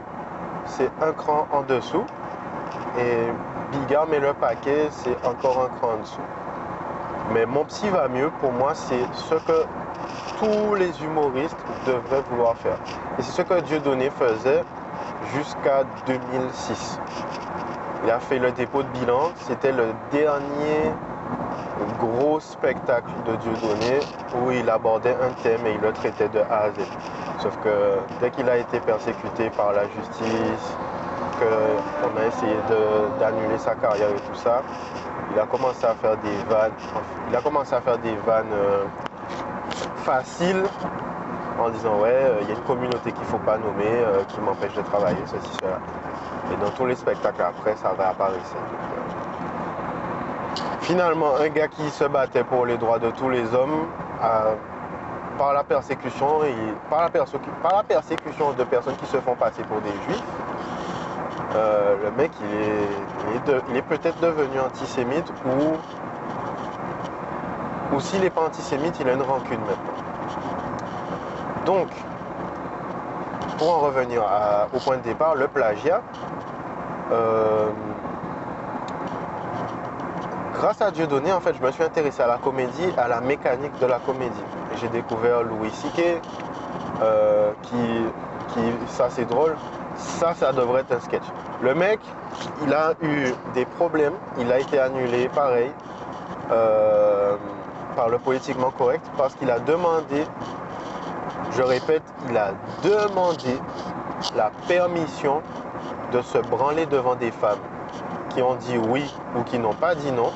[0.66, 2.04] c'est un cran en dessous.
[2.98, 3.28] Et
[3.72, 6.20] Bigard met le paquet, c'est encore un cran en dessous.
[7.32, 9.64] Mais mon psy va mieux, pour moi, c'est ce que
[10.38, 12.78] tous les humoristes devraient vouloir faire.
[13.18, 14.64] Et c'est ce que Dieudonné faisait
[15.34, 16.98] jusqu'à 2006.
[18.04, 19.32] Il a fait le dépôt de bilan.
[19.36, 20.92] C'était le dernier
[21.98, 24.00] gros spectacle de Dieudonné
[24.40, 26.74] où il abordait un thème et il le traitait de A à Z.
[27.40, 30.76] Sauf que dès qu'il a été persécuté par la justice,
[31.38, 32.56] qu'on a essayé
[33.18, 34.62] d'annuler sa carrière et tout ça,
[35.32, 36.72] il a commencé à faire des vannes.
[37.30, 38.84] Il a commencé à faire des vannes euh,
[40.04, 40.64] facile
[41.60, 44.22] en disant ouais, euh, il y a une communauté qu'il ne faut pas nommer, euh,
[44.28, 45.78] qui m'empêche de travailler, ceci, cela.
[46.52, 48.38] Et dans tous les spectacles après, ça va apparaître.
[50.80, 53.86] Finalement, un gars qui se battait pour les droits de tous les hommes,
[55.38, 56.40] par la persécution
[56.90, 57.10] par la,
[57.82, 60.22] persécution de personnes qui se font passer pour des juifs,
[61.54, 62.30] euh, le mec
[63.70, 65.76] il est, peut-être devenu antisémite ou
[67.94, 69.94] ou s'il n'est pas antisémite, il a une rancune maintenant.
[71.64, 71.88] Donc,
[73.56, 74.22] pour en revenir
[74.74, 76.02] au point de départ, le plagiat,
[77.12, 77.70] euh,
[80.54, 83.20] grâce à Dieu donné, en fait, je me suis intéressé à la comédie, à la
[83.20, 84.44] mécanique de la comédie.
[84.76, 86.20] J'ai découvert Louis C.K.,
[87.00, 88.04] euh, qui,
[88.48, 89.56] qui, ça c'est drôle,
[89.98, 91.24] ça, ça devrait être un sketch.
[91.62, 92.00] Le mec,
[92.62, 95.70] il a eu des problèmes, il a été annulé, pareil,
[96.50, 97.36] euh,
[97.96, 100.24] par le politiquement correct, parce qu'il a demandé,
[101.56, 103.60] je répète, il a demandé
[104.36, 105.42] la permission
[106.12, 107.58] de se branler devant des femmes
[108.30, 110.32] qui ont dit oui ou qui n'ont pas dit non.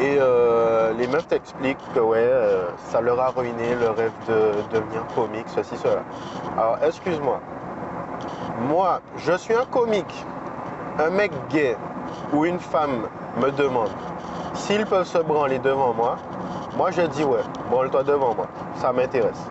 [0.00, 5.04] Et euh, les meufs t'expliquent que euh, ça leur a ruiné le rêve de devenir
[5.14, 6.02] comique, ceci, cela.
[6.56, 7.40] Alors excuse-moi,
[8.68, 10.24] moi je suis un comique,
[10.98, 11.76] un mec gay
[12.32, 13.90] ou une femme me demande
[14.54, 16.16] s'ils peuvent se branler devant moi,
[16.76, 19.50] moi je dis ouais, branle-toi devant moi, ça m'intéresse.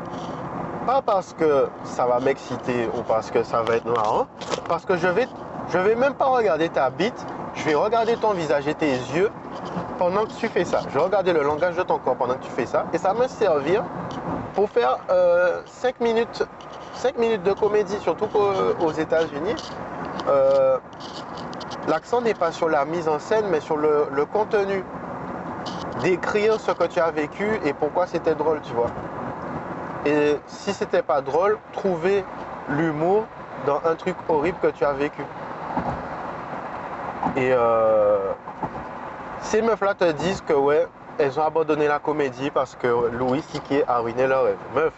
[0.85, 4.27] Pas parce que ça va m'exciter ou parce que ça va être marrant,
[4.67, 5.27] parce que je vais,
[5.69, 9.29] je vais même pas regarder ta bite, je vais regarder ton visage et tes yeux
[9.99, 10.79] pendant que tu fais ça.
[10.89, 13.13] Je vais regarder le langage de ton corps pendant que tu fais ça et ça
[13.13, 13.83] va me servir
[14.55, 15.61] pour faire 5 euh,
[15.99, 16.43] minutes,
[16.95, 18.29] 5 minutes de comédie, surtout
[18.79, 19.55] aux États-Unis.
[20.27, 20.77] Euh,
[21.87, 24.83] l'accent n'est pas sur la mise en scène, mais sur le, le contenu.
[26.01, 28.91] D'écrire ce que tu as vécu et pourquoi c'était drôle, tu vois.
[30.05, 32.23] Et si c'était pas drôle, trouver
[32.69, 33.25] l'humour
[33.65, 35.23] dans un truc horrible que tu as vécu.
[37.35, 38.31] Et euh,
[39.41, 43.83] ces meufs-là te disent que ouais, elles ont abandonné la comédie parce que Louis C.K.
[43.87, 44.57] a ruiné leur rêve.
[44.75, 44.93] Meuf,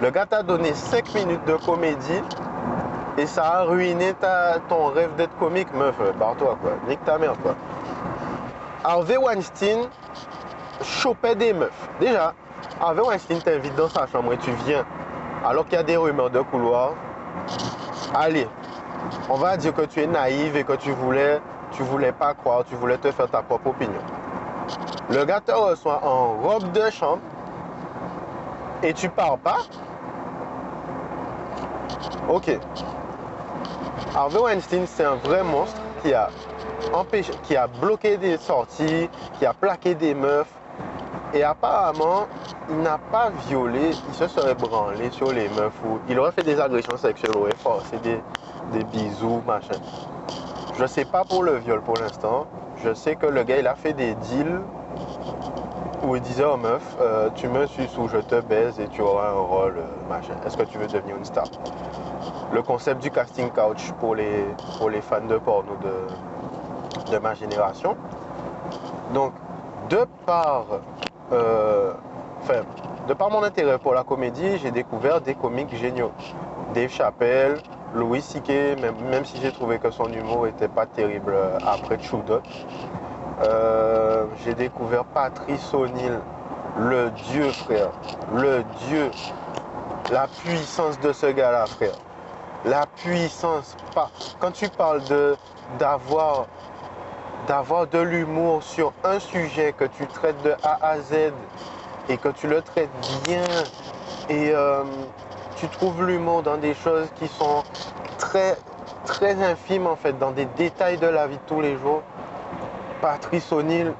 [0.00, 2.22] le gars t'a donné 5 minutes de comédie
[3.18, 4.14] et ça a ruiné
[4.68, 5.94] ton rêve d'être comique, meuf.
[6.18, 6.72] Barre-toi, quoi.
[6.88, 7.54] Nique ta merde, quoi.
[8.84, 9.88] Harvey Weinstein
[10.82, 11.88] chopait des meufs.
[12.00, 12.34] Déjà,
[12.80, 14.84] Harvey Weinstein t'invite dans sa chambre et tu viens
[15.44, 16.94] alors qu'il y a des rumeurs de couloir.
[18.14, 18.48] Allez,
[19.28, 21.40] on va dire que tu es naïve et que tu voulais,
[21.72, 24.00] tu voulais pas croire, tu voulais te faire ta propre opinion.
[25.10, 27.22] Le gars te reçoit en robe de chambre
[28.82, 29.58] et tu pars pas.
[32.28, 32.58] Ok.
[34.14, 39.08] Harvey Weinstein, c'est un vrai monstre qui a bloqué des sorties,
[39.38, 40.52] qui a plaqué des meufs.
[41.34, 42.26] Et apparemment,
[42.68, 45.72] il n'a pas violé, il se serait branlé sur les meufs
[46.08, 49.80] il aurait fait des agressions sexuelles, aurait forcé des bisous, machin.
[50.78, 52.46] Je sais pas pour le viol pour l'instant.
[52.82, 54.60] Je sais que le gars, il a fait des deals
[56.02, 59.02] où il disait aux meufs, euh, tu me suis sous, je te baise et tu
[59.02, 60.34] auras un rôle, euh, machin.
[60.44, 61.44] Est-ce que tu veux devenir une star?
[62.52, 64.44] Le concept du casting couch pour les,
[65.02, 65.76] fans de porno
[67.10, 67.96] de, ma génération.
[69.14, 69.32] Donc,
[69.90, 70.66] de par,
[71.32, 71.92] euh,
[73.06, 76.12] de par mon intérêt pour la comédie, j'ai découvert des comiques géniaux.
[76.74, 77.58] Dave Chappelle,
[77.94, 81.34] Louis C.K., même, si j'ai trouvé que son humour n'était pas terrible
[81.66, 82.42] après True Dot.
[83.42, 86.20] Euh, j'ai découvert Patrice O'Neill,
[86.78, 87.90] le dieu frère,
[88.32, 89.10] le dieu,
[90.10, 91.94] la puissance de ce gars-là frère,
[92.64, 93.76] la puissance.
[94.38, 95.02] Quand tu parles
[95.78, 96.46] d'avoir
[97.48, 101.32] de l'humour sur un sujet que tu traites de A à Z
[102.08, 102.90] et que tu le traites
[103.24, 103.44] bien
[104.28, 104.84] et euh,
[105.62, 107.62] tu trouves l'humour dans des choses qui sont
[108.18, 108.56] très
[109.04, 112.02] très infimes en fait, dans des détails de la vie de tous les jours.
[113.00, 113.92] Patrice O'Neill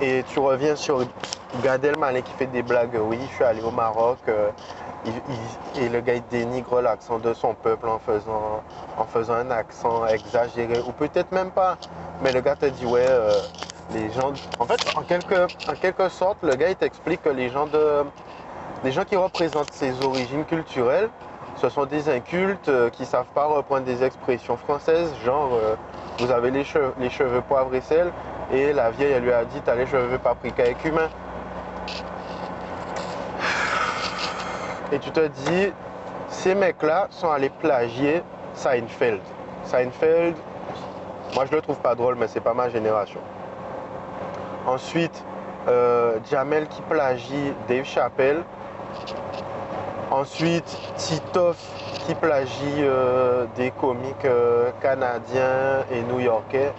[0.00, 1.04] et tu reviens sur
[1.62, 2.98] Gad Elmaleh qui fait des blagues.
[2.98, 4.48] Oui, je suis allé au Maroc euh,
[5.76, 8.62] et le gars il dénigre l'accent de son peuple en faisant,
[8.96, 11.76] en faisant un accent exagéré ou peut-être même pas.
[12.22, 13.38] Mais le gars te dit ouais, euh,
[13.92, 14.32] les gens.
[14.58, 18.02] En fait, en quelque, en quelque sorte, le gars il t'explique que les gens de,
[18.84, 21.08] les gens qui représentent ses origines culturelles,
[21.56, 25.58] ce sont des incultes euh, qui savent pas reprendre des expressions françaises, genre
[26.18, 28.12] vous avez les cheveux, poivre et sel,
[28.52, 31.08] et la vieille, lui a dit, t'as les cheveux paprika et cumin.
[34.92, 35.72] Et tu te dis,
[36.28, 38.22] ces mecs-là sont allés plagier
[38.54, 39.20] Seinfeld.
[39.64, 40.36] Seinfeld,
[41.34, 43.20] moi je le trouve pas drôle, mais c'est pas ma génération.
[44.66, 45.24] Ensuite,
[45.68, 48.44] euh, Jamel qui plagie Dave Chappelle.
[50.10, 51.56] Ensuite, Titoff
[52.06, 56.72] qui plagie euh, des comiques euh, canadiens et new-yorkais.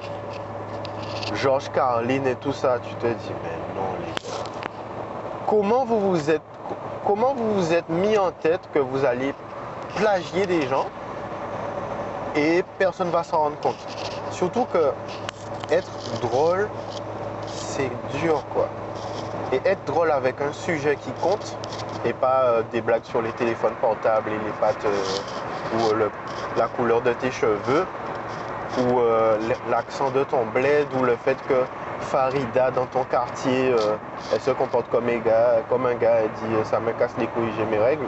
[1.34, 4.44] George Carlin et tout ça, tu te dis, mais non, les gars.
[5.48, 6.42] Comment vous vous êtes,
[7.06, 9.34] comment vous vous êtes mis en tête que vous allez
[9.96, 10.86] plagier des gens
[12.36, 13.88] et personne ne va s'en rendre compte?
[14.30, 14.92] Surtout que
[15.72, 16.70] être drôle,
[17.48, 18.68] c'est dur, quoi.
[19.52, 21.58] Et être drôle avec un sujet qui compte
[22.06, 26.10] et pas euh, des blagues sur les téléphones portables et les pattes euh, ou euh,
[26.58, 27.86] la couleur de tes cheveux
[28.78, 29.02] ou
[29.70, 31.54] l'accent de ton bled ou le fait que
[32.00, 33.72] Farida dans ton quartier,
[34.34, 37.28] elle se comporte comme un gars, comme un gars, elle dit ça me casse les
[37.28, 38.08] couilles, j'ai mes règles.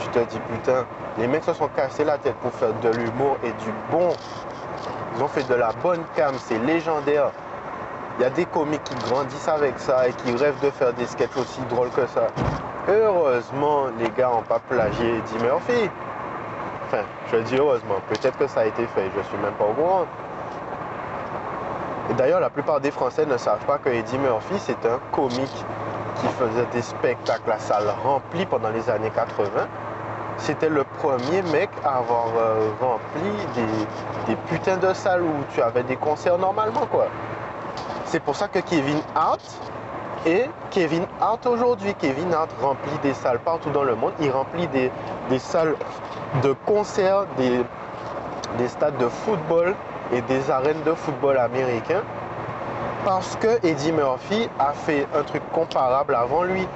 [0.00, 0.84] Tu te dis putain,
[1.18, 4.08] les mecs se sont cassés la tête pour faire de l'humour et du bon.
[5.16, 7.30] Ils ont fait de la bonne cam, c'est légendaire.
[8.18, 11.06] Il y a des comiques qui grandissent avec ça et qui rêvent de faire des
[11.06, 12.28] sketchs aussi drôles que ça.
[12.88, 15.90] Heureusement, les gars n'ont pas plagié Eddie Murphy.
[16.86, 19.74] Enfin, je dis heureusement, peut-être que ça a été fait, je suis même pas au
[19.74, 20.06] courant.
[22.10, 25.64] Et d'ailleurs, la plupart des Français ne savent pas que Eddie Murphy, c'est un comique
[26.20, 29.50] qui faisait des spectacles à salle remplie pendant les années 80.
[30.38, 35.60] C'était le premier mec à avoir euh, rempli des, des putains de salles où tu
[35.60, 37.08] avais des concerts normalement, quoi.
[38.16, 39.42] C'est pour ça que Kevin Hart
[40.24, 41.94] est Kevin Hart aujourd'hui.
[41.98, 44.14] Kevin Hart remplit des salles partout dans le monde.
[44.20, 44.90] Il remplit des,
[45.28, 45.76] des salles
[46.42, 47.60] de concerts, des,
[48.56, 49.74] des stades de football
[50.14, 52.00] et des arènes de football américains
[53.04, 56.66] parce que Eddie Murphy a fait un truc comparable avant lui.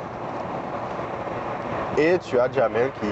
[1.97, 3.09] Et tu as Jamel qui,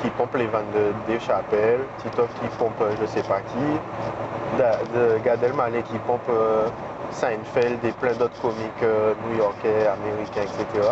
[0.00, 2.08] qui pompe les vannes de Dave Chappelle, qui
[2.56, 4.62] pompe je sais pas qui,
[4.94, 5.40] de, Gad
[5.84, 6.68] qui pompe euh,
[7.10, 10.88] Seinfeld et plein d'autres comiques euh, new-yorkais, américains, etc.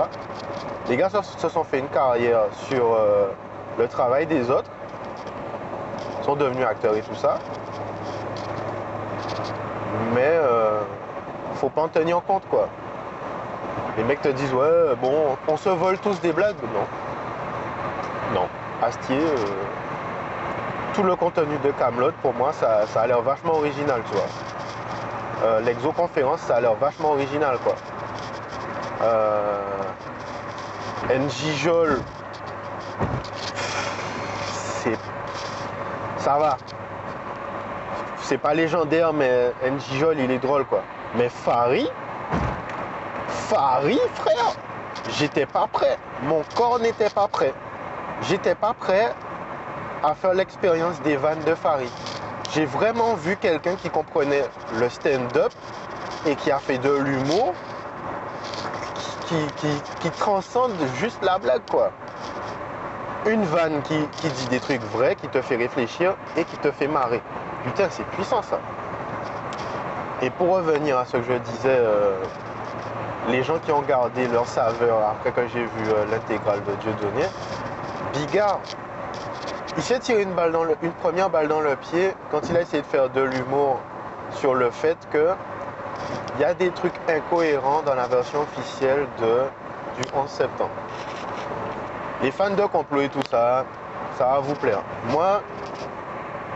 [0.88, 3.28] Les gars se, sont fait une carrière sur euh,
[3.78, 4.70] le travail des autres,
[6.22, 7.38] sont devenus acteurs et tout ça.
[10.14, 10.80] Mais euh,
[11.56, 12.68] faut pas en tenir compte quoi.
[13.96, 16.56] Les mecs te disent ouais bon on se vole tous des blagues.
[16.74, 18.40] Non.
[18.40, 18.48] Non.
[18.82, 19.46] Astier, euh,
[20.94, 24.26] tout le contenu de Camelot pour moi ça, ça a l'air vachement original tu vois.
[25.42, 27.74] Euh, L'exoconférence ça a l'air vachement original quoi.
[29.02, 29.62] Euh,
[34.52, 34.98] c'est
[36.18, 36.56] ça va.
[38.22, 40.82] C'est pas légendaire, mais NJ Jol, il est drôle, quoi.
[41.14, 41.88] Mais Fari,
[43.28, 44.56] Fari, frère,
[45.10, 45.96] j'étais pas prêt.
[46.24, 47.54] Mon corps n'était pas prêt.
[48.22, 49.14] J'étais pas prêt
[50.02, 51.88] à faire l'expérience des vannes de Fari.
[52.56, 54.46] J'ai vraiment vu quelqu'un qui comprenait
[54.78, 55.52] le stand-up
[56.24, 57.52] et qui a fait de l'humour
[59.26, 59.36] qui,
[60.00, 61.92] qui- transcende juste la blague, quoi.
[63.26, 66.70] Une vanne qui, qui dit des trucs vrais, qui te fait réfléchir et qui te
[66.72, 67.20] fait marrer.
[67.62, 68.58] Putain, c'est puissant ça.
[70.22, 72.22] Et pour revenir à ce que je disais, euh,
[73.28, 77.26] les gens qui ont gardé leur saveur après que j'ai vu euh, l'intégrale de Dieudonné,
[78.14, 78.60] Bigard,
[79.76, 80.34] il s'est tiré une,
[81.02, 83.78] première balle dans le pied quand il a essayé de faire de l'humour
[84.30, 85.30] sur le fait que
[86.36, 90.70] il y a des trucs incohérents dans la version officielle du 11 septembre.
[92.22, 93.64] Les fans de complot et tout ça,
[94.18, 94.82] ça va vous plaire.
[95.10, 95.42] Moi,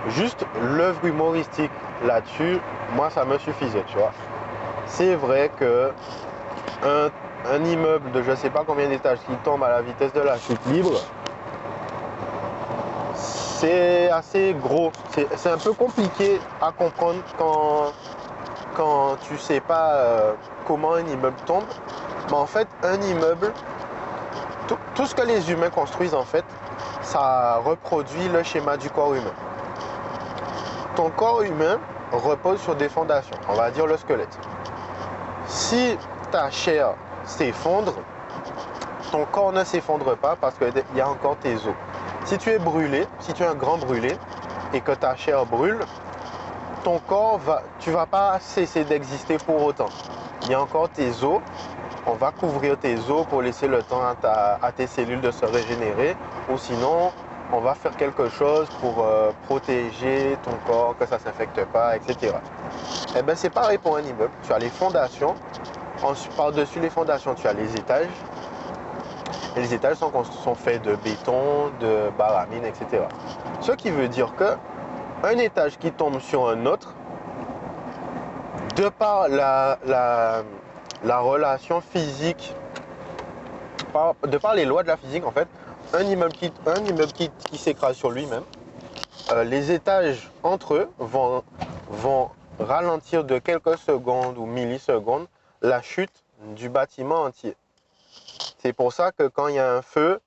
[0.08, 1.70] juste l'œuvre humoristique
[2.04, 2.58] là-dessus,
[2.94, 4.12] moi ça me suffisait, tu vois.
[4.86, 5.92] C'est vrai que
[6.82, 10.38] un, immeuble de je sais pas combien d'étages qui tombe à la vitesse de la
[10.38, 10.92] chute libre,
[13.60, 14.90] c'est assez gros.
[15.36, 17.92] C'est un peu compliqué à comprendre quand,
[18.74, 20.32] quand tu sais pas euh,
[20.66, 21.64] comment un immeuble tombe.
[22.30, 23.52] Mais en fait, un immeuble,
[24.66, 26.44] tout, tout ce que les humains construisent en fait,
[27.02, 29.34] ça reproduit le schéma du corps humain.
[30.96, 31.78] Ton corps humain
[32.12, 34.38] repose sur des fondations, on va dire le squelette.
[35.46, 35.98] Si
[36.30, 36.94] ta chair
[37.24, 37.92] s'effondre,
[39.12, 41.74] ton corps ne s'effondre pas parce qu'il y a encore tes os.
[42.24, 44.16] Si tu es brûlé, si tu es un grand brûlé
[44.72, 45.80] et que ta chair brûle,
[46.84, 49.88] ton corps va, tu vas pas cesser d'exister pour autant.
[50.42, 51.40] Il y a encore tes os.
[52.06, 56.16] On va couvrir tes os pour laisser le temps à, tes cellules de se régénérer.
[56.50, 57.12] Ou sinon,
[57.52, 61.96] on va faire quelque chose pour euh, protéger ton corps, que ça ne s'infecte pas,
[61.96, 62.32] etc.
[63.16, 64.30] Eh bien, c'est pareil pour un immeuble.
[64.42, 65.34] Tu as les fondations.
[66.36, 68.08] Par-dessus les fondations, tu as les étages.
[69.56, 73.04] Les étages sont, faits de béton, de baramine, etc.
[73.60, 74.56] Ce qui veut dire que
[75.22, 76.94] un étage qui tombe sur un autre,
[78.76, 80.42] de par la, la-
[81.02, 82.54] la relation physique,
[84.26, 85.48] de par les lois de la physique en fait,
[85.92, 86.32] un immeuble
[87.12, 88.44] qui, s'écrase sur lui-même,
[89.32, 91.42] euh, les étages entre eux vont
[92.60, 95.26] ralentir de quelques secondes ou millisecondes
[95.62, 96.24] la chute
[96.56, 97.54] du bâtiment entier.
[98.58, 100.20] C'est pour ça que quand il y a un feu,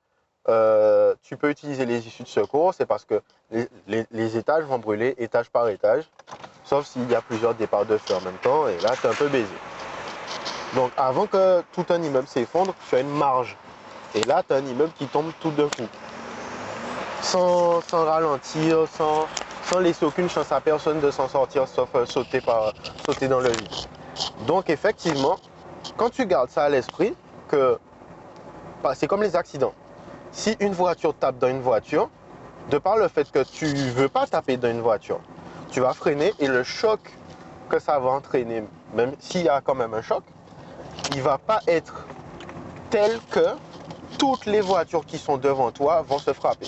[0.49, 3.21] euh, tu peux utiliser les issues de secours, c'est parce que
[3.87, 6.03] les, étages vont brûler étage par étage,
[6.65, 9.09] sauf s'il y a plusieurs départs de feu en même temps, et là, tu es
[9.09, 9.53] un peu baisé.
[10.75, 13.55] Donc, avant que tout un immeuble s'effondre, tu as une marge.
[14.15, 15.87] Et là, tu as un immeuble qui tombe tout d'un coup.
[17.21, 19.27] Sans, ralentir, sans,
[19.79, 23.87] laisser aucune chance à personne de s'en sortir sauf euh, sauter dans le vide.
[24.45, 25.37] Donc effectivement,
[25.97, 27.15] quand tu gardes ça à l'esprit,
[27.47, 27.79] que
[28.95, 29.73] c'est comme les accidents.
[30.31, 32.09] Si une voiture tape dans une voiture,
[32.69, 35.19] de par le fait que tu veux pas taper dans une voiture,
[35.69, 36.99] tu vas freiner et le choc
[37.69, 38.63] que ça va entraîner,
[38.93, 40.23] même s'il y a quand même un choc,
[41.13, 42.07] il va pas être
[42.89, 43.45] tel que
[44.17, 46.67] toutes les voitures qui sont devant toi vont se frapper.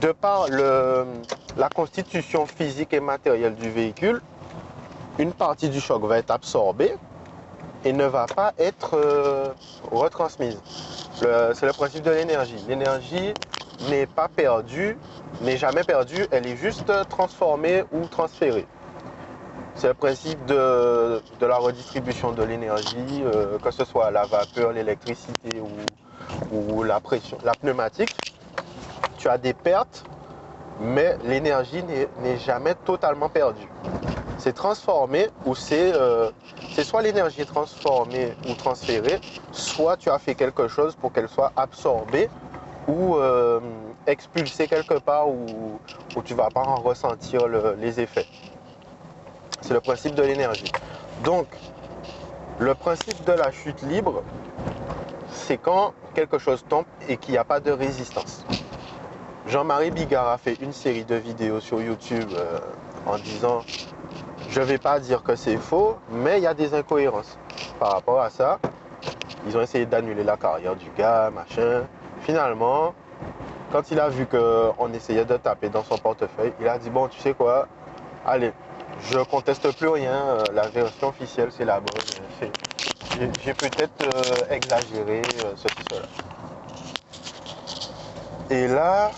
[0.00, 4.20] De par la constitution physique et matérielle du véhicule,
[5.18, 6.96] une partie du choc va être absorbée
[7.84, 9.48] et ne va pas être euh,
[9.90, 10.60] retransmise.
[11.14, 12.56] C'est le principe de l'énergie.
[12.68, 13.34] L'énergie
[13.90, 14.96] n'est pas perdue,
[15.42, 18.66] n'est jamais perdue, elle est juste transformée ou transférée.
[19.74, 25.62] C'est le principe de, la redistribution de l'énergie, euh, que ce soit la vapeur, l'électricité
[26.50, 28.14] ou, la pression, la pneumatique.
[29.18, 30.04] Tu as des pertes,
[30.80, 33.68] mais l'énergie n'est jamais totalement perdue.
[34.38, 36.30] C'est transformé ou c'est euh,
[36.84, 39.20] soit l'énergie transformée ou transférée,
[39.50, 42.30] soit tu as fait quelque chose pour qu'elle soit absorbée
[42.86, 43.60] ou euh,
[44.06, 45.80] expulsée quelque part où,
[46.24, 48.26] tu ne vas pas en ressentir les effets.
[49.60, 50.70] C'est le principe de l'énergie.
[51.24, 51.46] Donc,
[52.58, 54.22] le principe de la chute libre,
[55.30, 58.44] c'est quand quelque chose tombe et qu'il n'y a pas de résistance.
[59.46, 62.58] Jean-Marie Bigard a fait une série de vidéos sur YouTube euh,
[63.06, 63.62] en disant
[64.50, 67.38] je ne vais pas dire que c'est faux, mais il y a des incohérences
[67.78, 68.58] par rapport à ça.
[69.46, 71.84] Ils ont essayé d'annuler la carrière du gars, machin.
[72.22, 72.94] Finalement,
[73.70, 77.08] quand il a vu qu'on essayait de taper dans son portefeuille, il a dit bon,
[77.08, 77.68] tu sais quoi,
[78.26, 78.52] allez,
[79.10, 82.50] je conteste plus rien, euh, la version officielle c'est la bonne.
[83.44, 86.06] J'ai peut-être euh, exagéré euh, ceci, cela.
[88.50, 89.10] Et là,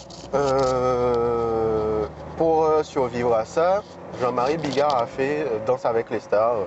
[2.37, 3.83] pour survivre à ça,
[4.21, 6.59] Jean-Marie Bigard a fait Danse avec les stars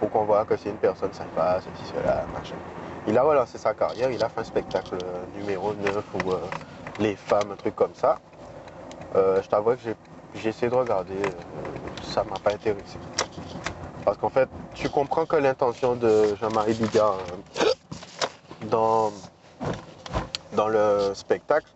[0.00, 2.54] pour qu'on voit que c'est une personne sympa, ceci, cela, machin.
[3.06, 4.96] Il a relancé sa carrière, il a fait un spectacle
[5.36, 6.32] numéro 9 ou
[7.00, 8.18] les femmes, un truc comme ça.
[9.14, 9.94] je t'avoue que
[10.34, 11.16] j'ai essayé de regarder
[12.02, 12.98] ça m'a pas intéressé.
[14.04, 17.64] Parce qu'en fait, tu comprends que l'intention de Jean-Marie Bigard euh,
[18.70, 19.12] dans,
[20.52, 21.66] dans le spectacle,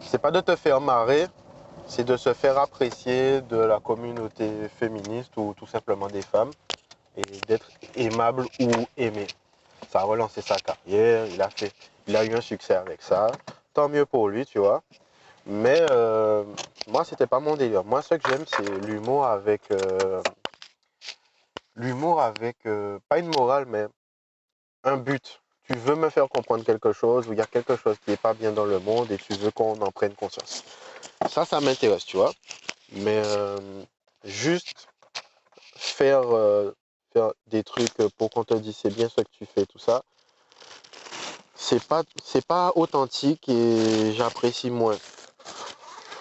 [0.00, 1.26] c'est pas de te faire marrer,
[1.90, 6.52] c'est de se faire apprécier de la communauté féministe ou tout simplement des femmes
[7.16, 9.26] et d'être aimable ou aimé.
[9.90, 11.72] Ça a relancé sa carrière, il a, fait,
[12.06, 13.32] il a eu un succès avec ça.
[13.74, 14.82] Tant mieux pour lui, tu vois.
[15.46, 16.44] Mais euh,
[16.86, 17.82] moi, c'était pas mon délire.
[17.82, 19.62] Moi, ce que j'aime, c'est l'humour avec.
[19.72, 20.22] Euh,
[21.74, 22.56] l'humour avec.
[22.66, 23.86] Euh, pas une morale, mais
[24.84, 25.40] un but.
[25.64, 28.16] Tu veux me faire comprendre quelque chose ou il y a quelque chose qui n'est
[28.16, 30.64] pas bien dans le monde et tu veux qu'on en prenne conscience.
[31.28, 32.32] Ça, ça m'intéresse, tu vois.
[32.92, 33.22] Mais
[34.24, 34.88] juste
[35.76, 36.24] faire,
[37.12, 40.02] faire des trucs pour qu'on te dise c'est bien ce que tu fais, tout ça,
[41.60, 42.02] c'est pas,
[42.48, 44.96] pas authentique et j'apprécie moins.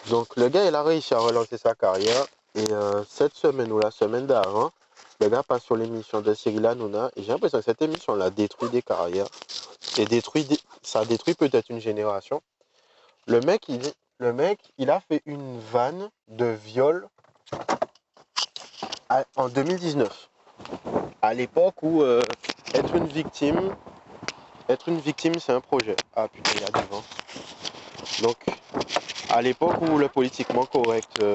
[0.10, 2.26] Donc le gars, il a réussi à relancer sa carrière.
[2.56, 4.72] Et euh, cette semaine ou la semaine d'avant,
[5.22, 7.12] le gars passe sur l'émission de Cyril Hanouna.
[7.16, 9.28] Et j'ai l'impression que cette émission l'a détruit des carrières.
[9.98, 10.46] Et détruit
[10.84, 12.42] ça détruit peut-être une génération.
[13.28, 13.82] Le mec, il,
[14.20, 17.08] le mec, il a fait une vanne de viol
[19.36, 20.30] en 2019.
[21.22, 22.22] À l'époque où euh,
[22.74, 23.74] être une victime,
[24.68, 25.96] être une victime, c'est un projet.
[26.16, 27.04] Ah putain, il y a du vent.
[28.22, 28.38] Donc,
[29.30, 31.34] à l'époque où le politiquement correct euh,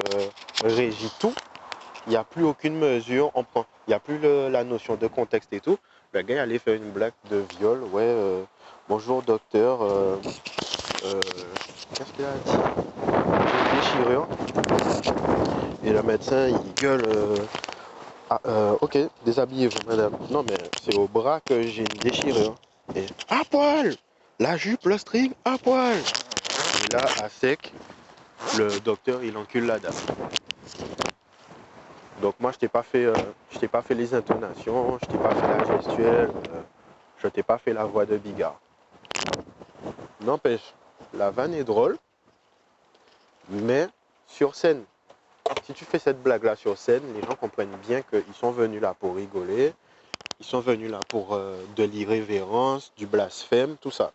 [0.63, 1.33] régit tout,
[2.05, 5.59] il n'y a plus aucune mesure, il n'y a plus la notion de contexte et
[5.59, 5.77] tout.
[6.11, 8.43] Le gars allait faire une blague de viol, ouais, euh,
[8.87, 9.81] bonjour docteur,
[11.97, 12.51] qu'est-ce qu'il a dit
[13.71, 14.27] J'ai déchirure.
[15.83, 17.05] Et le médecin, il gueule,
[18.29, 18.39] ah,
[18.81, 20.13] ok, déshabillez-vous madame.
[20.31, 22.55] Non mais c'est au bras que j'ai une déchirure.
[22.95, 23.95] Et à poil
[24.39, 25.97] La jupe, le string, à poil
[26.87, 27.73] et là, à sec,
[28.57, 29.93] le docteur, il encule la dame.
[32.21, 33.13] Donc moi, je t'ai pas fait, euh,
[33.51, 36.61] je t'ai pas fait les intonations, je t'ai pas fait la gestuelle, euh,
[37.21, 38.59] je t'ai pas fait la voix de Bigard.
[40.21, 40.73] N'empêche,
[41.17, 41.97] la vanne est drôle,
[43.49, 43.87] mais
[44.27, 44.83] sur scène,
[45.65, 48.95] si tu fais cette blague-là sur scène, les gens comprennent bien qu'ils sont venus là
[48.99, 49.73] pour rigoler,
[50.39, 54.11] ils sont venus là pour euh, de l'irrévérence, du blasphème, tout ça.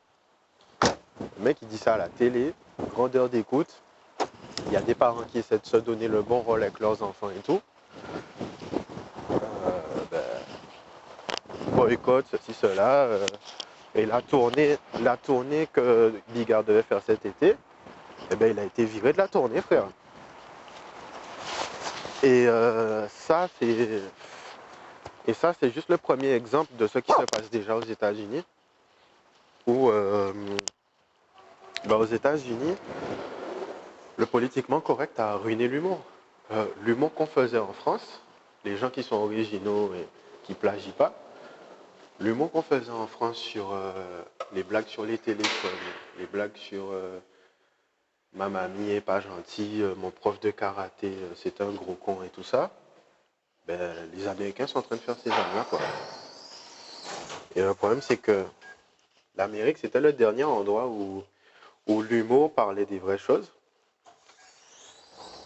[0.81, 2.53] Le mec, il dit ça à la télé,
[2.95, 3.81] grandeur d'écoute.
[4.67, 7.03] Il y a des parents qui essaient de se donner le bon rôle avec leurs
[7.03, 7.61] enfants et tout.
[9.31, 9.39] Euh,
[10.11, 10.21] ben,
[11.73, 13.05] boycott, ceci, cela.
[13.05, 13.27] Euh,
[13.95, 17.57] et la tournée, la tournée que Bigard devait faire cet été,
[18.30, 19.86] eh ben, il a été viré de la tournée, frère.
[22.22, 24.03] Et euh, ça, c'est
[25.26, 28.43] et ça, c'est juste le premier exemple de ce qui se passe déjà aux États-Unis,
[29.66, 30.32] où euh,
[31.84, 32.74] bah, aux États-Unis,
[34.16, 36.01] le politiquement correct a ruiné l'humour.
[36.53, 38.22] Euh, l'humour qu'on faisait en France,
[38.64, 40.07] les gens qui sont originaux et
[40.43, 41.14] qui plagient pas,
[42.21, 43.93] l'humour qu'on faisait en France sur euh,
[44.53, 45.71] les blagues sur les téléphones,
[46.18, 46.93] les blagues sur
[48.35, 52.45] ma mamie est pas gentille, mon prof de karaté c'est un gros con et tout
[52.45, 52.71] ça,
[53.66, 55.66] ben, les Américains sont en train de faire ces armes-là.
[57.57, 58.45] Et le problème, c'est que
[59.37, 61.23] l'Amérique, c'était le dernier endroit où,
[61.87, 63.53] où l'humour parlait des vraies choses.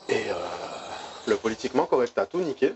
[0.09, 0.35] Et euh,
[1.27, 2.75] le politiquement correct a tout niqué.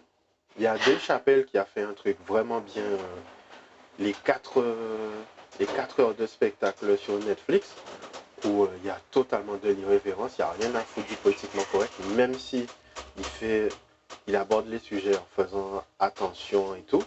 [0.57, 2.83] Il y a Dave Chappelle qui a fait un truc vraiment bien.
[4.01, 5.11] Euh, les, quatre, euh,
[5.59, 7.69] les quatre heures de spectacle sur Netflix,
[8.45, 11.65] où il y a totalement de l'irrévérence, il n'y a rien à foutre du politiquement
[11.73, 12.67] correct, même si
[14.27, 17.05] il aborde les sujets en faisant attention et tout.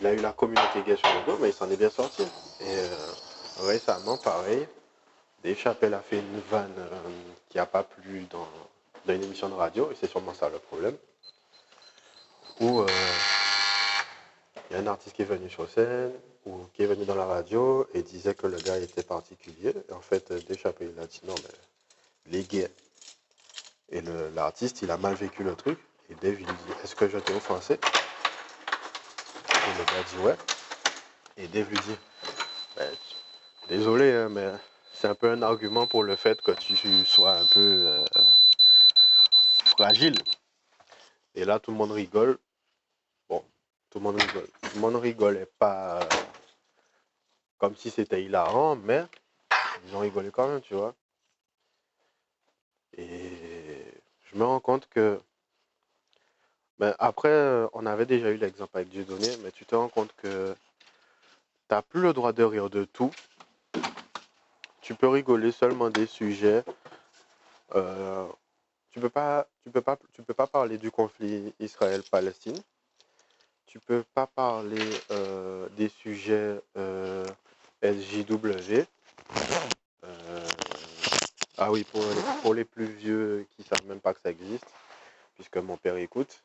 [0.00, 2.22] Il a eu la communauté gay sur le dos, mais il s'en est bien sorti.
[2.60, 2.96] Et euh,
[3.62, 4.66] récemment, pareil,
[5.42, 7.10] Dave a fait une vanne euh,
[7.48, 8.46] qui n'a pas plu dans,
[9.12, 10.96] une émission de radio, et c'est sûrement ça le problème.
[12.60, 12.86] Où euh,
[14.70, 16.12] il y a un artiste qui est venu sur scène,
[16.46, 19.74] ou qui est venu dans la radio, et disait que le gars était particulier.
[19.88, 22.70] Et en fait, Dave Chappelle a dit non, mais les gays
[23.90, 24.00] et
[24.34, 25.78] l'artiste, il a mal vécu le truc.
[26.10, 27.74] Et Dave, il lui dit Est-ce que je t'ai offensé?
[27.74, 27.78] Et
[29.78, 30.36] le gars dit Ouais.
[31.36, 31.96] Et Dave lui dit
[32.76, 32.90] ben,
[33.68, 34.50] Désolé, hein, mais
[34.92, 38.04] c'est un peu un argument pour le fait que tu sois un peu euh,
[39.66, 40.18] fragile.
[41.34, 42.38] Et là, tout le monde rigole.
[43.94, 44.48] Tout le monde rigole.
[44.60, 46.08] Tout le monde rigolait pas euh,
[47.58, 49.04] comme si c'était hilarant, mais
[49.86, 50.96] ils ont rigolé quand même, tu vois.
[52.98, 53.86] Et
[54.24, 55.20] je me rends compte que,
[56.80, 60.12] ben, après, euh, on avait déjà eu l'exemple avec Dieudonné, mais tu te rends compte
[60.16, 60.56] que
[61.68, 63.12] tu n'as plus le droit de rire de tout.
[64.80, 66.64] Tu peux rigoler seulement des sujets.
[67.76, 68.26] Euh,
[68.90, 69.82] tu peux peux
[70.12, 72.60] tu peux pas parler du conflit Israël-Palestine.
[73.74, 76.60] Tu peux pas parler euh, des sujets
[77.82, 78.84] SJW.
[81.58, 81.84] Ah oui,
[82.42, 84.66] pour les, plus vieux qui savent même pas que ça existe,
[85.34, 86.44] puisque mon père écoute,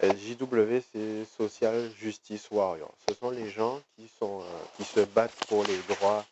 [0.00, 2.94] SJW c'est Social Justice Warrior.
[3.08, 4.44] Ce sont les gens qui, sont, euh,
[4.76, 6.24] qui se battent pour les droits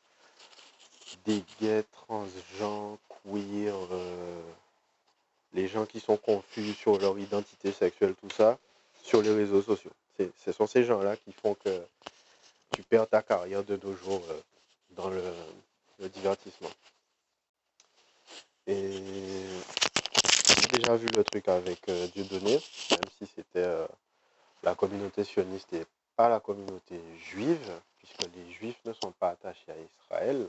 [1.27, 4.41] des gays, transgenres, queer, euh,
[5.53, 8.57] les gens qui sont confus sur leur identité sexuelle, tout ça,
[9.03, 9.91] sur les réseaux sociaux.
[10.19, 11.83] Ce sont ces gens-là qui font que
[12.73, 14.41] tu perds ta carrière de nos jours euh,
[14.91, 16.71] dans le divertissement.
[18.69, 18.93] Et
[20.61, 22.61] j'ai déjà vu le truc avec euh, Dieudonné,
[22.91, 23.87] même si c'était euh,
[24.63, 29.73] la communauté sioniste et pas la communauté juive, puisque les juifs ne sont pas attachés
[29.73, 30.47] à Israël.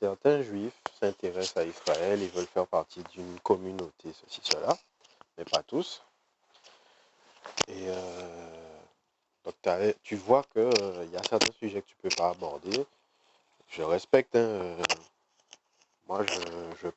[0.00, 4.76] Certains juifs s'intéressent à Israël, ils veulent faire partie d'une communauté, ceci, cela,
[5.38, 6.02] mais pas tous.
[7.68, 8.49] Et euh,
[9.44, 9.54] donc
[10.02, 12.84] tu vois qu'il y a certains sujets que tu ne peux pas aborder.
[13.68, 14.76] Je respecte, hein,
[16.08, 16.88] moi je,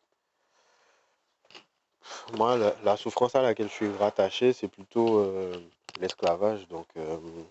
[2.37, 5.53] moi, la, souffrance à laquelle je suis rattaché, c'est plutôt euh,
[5.99, 6.67] l'esclavage.
[6.67, 7.45] Donc, euh, je ne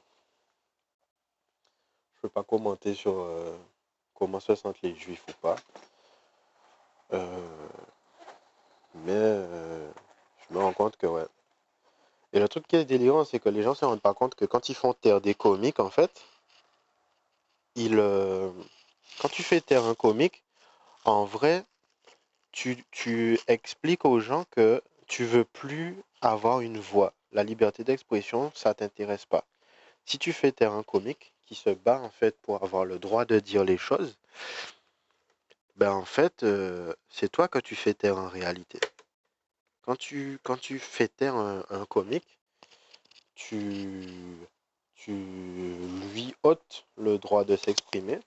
[2.22, 3.56] peux pas commenter sur euh,
[4.14, 5.56] comment se sentent les juifs ou pas.
[9.04, 9.12] mais
[10.48, 11.26] je me rends compte que, ouais.
[12.32, 14.44] Et le truc qui est délirant, c'est que les gens se rendent pas compte que
[14.44, 16.10] quand ils font taire des comiques, en fait,
[17.74, 17.96] ils,
[19.20, 20.42] quand tu fais taire un comique,
[21.04, 21.64] en vrai,
[22.52, 27.12] tu, expliques aux gens que tu veux plus avoir une voix.
[27.32, 29.44] La liberté d'expression, ça t'intéresse pas.
[30.04, 33.24] Si tu fais taire un comique qui se bat en fait pour avoir le droit
[33.24, 34.18] de dire les choses,
[35.76, 38.78] ben en fait, euh, c'est toi que tu fais taire en réalité.
[39.82, 42.38] Quand tu, quand tu fais taire un, comique,
[43.34, 44.06] tu,
[44.94, 48.20] tu lui ôtes le droit de s'exprimer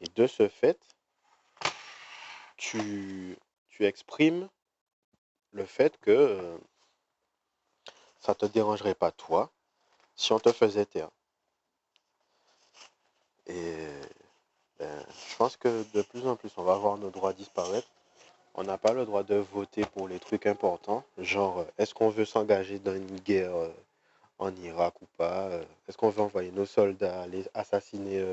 [0.00, 0.78] et de ce fait,
[2.56, 3.36] tu,
[3.70, 4.48] tu exprimes
[5.52, 6.58] le fait que euh,
[8.20, 9.50] ça te dérangerait pas toi
[10.16, 11.10] si on te faisait taire.
[13.46, 13.86] Et
[14.78, 17.88] ben, je pense que de plus en plus, on va voir nos droits disparaître.
[18.54, 22.10] On n'a pas le droit de voter pour les trucs importants, genre euh, est-ce qu'on
[22.10, 23.68] veut s'engager dans une guerre euh,
[24.38, 25.50] en Irak ou pas
[25.88, 28.24] Est-ce qu'on veut envoyer nos soldats aller assassiner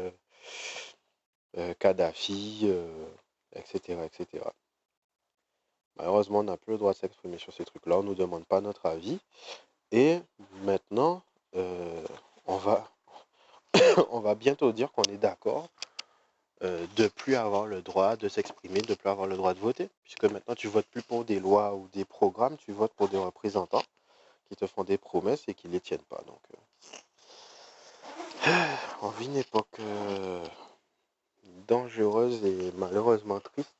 [1.79, 2.71] Kadhafi,
[3.53, 4.45] etc., etc.
[5.97, 7.97] Malheureusement, on n'a plus le droit de s'exprimer sur ces trucs-là.
[7.97, 9.19] On ne nous demande pas notre avis.
[9.91, 10.19] Et
[10.63, 11.21] maintenant,
[11.55, 12.03] euh,
[12.47, 12.89] on, va,
[14.09, 15.69] on va bientôt dire qu'on est d'accord
[16.63, 19.89] euh, de plus avoir le droit de s'exprimer, de plus avoir le droit de voter.
[20.03, 23.17] Puisque maintenant, tu votes plus pour des lois ou des programmes, tu votes pour des
[23.17, 23.83] représentants
[24.47, 26.21] qui te font des promesses et qui ne les tiennent pas.
[26.27, 26.41] Donc,
[28.47, 28.51] euh,
[29.01, 30.45] on vit une époque euh,
[31.67, 33.73] dangereuse et malheureusement triste.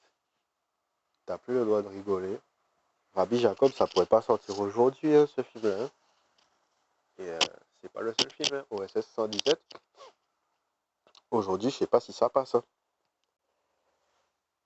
[1.26, 2.40] T'as plus le droit de rigoler.
[3.14, 5.84] Rabbi Jacob, ça pourrait pas sortir aujourd'hui, hein, ce film-là.
[5.84, 5.90] hein.
[7.20, 7.40] Et euh,
[7.82, 8.66] c'est pas le seul film, hein.
[8.72, 9.60] OSS 117.
[11.32, 12.56] Aujourd'hui, je sais pas si ça passe.
[12.56, 12.64] hein.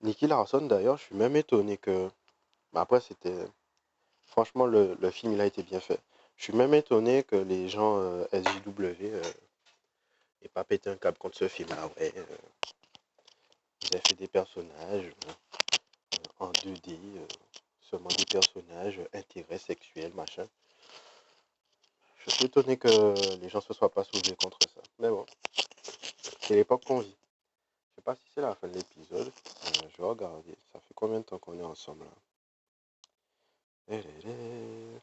[0.02, 2.10] Nicky Larson, d'ailleurs, je suis même étonné que.
[2.72, 3.46] Mais après, c'était.
[4.26, 6.00] Franchement, le, film, il a été bien fait.
[6.36, 9.22] Je suis même étonné que les gens euh, SJW euh,
[10.42, 11.86] aient pas pété un câble contre ce film-là.
[11.96, 12.24] Ouais, euh,
[13.82, 15.32] ils avaient fait des personnages euh,
[16.40, 17.26] en 2D, euh,
[17.80, 20.46] seulement des personnages, intérêts sexuels, machin.
[22.26, 24.80] Je suis étonné que les gens se soient pas soulevés contre ça.
[24.98, 25.24] Mais bon,
[26.40, 27.16] c'est l'époque qu'on vit.
[27.90, 29.30] Je sais pas si c'est la fin de l'épisode.
[29.64, 30.54] Je vais regarder.
[30.72, 32.10] Ça fait combien de temps qu'on est ensemble là?
[33.96, 35.00] Élélé.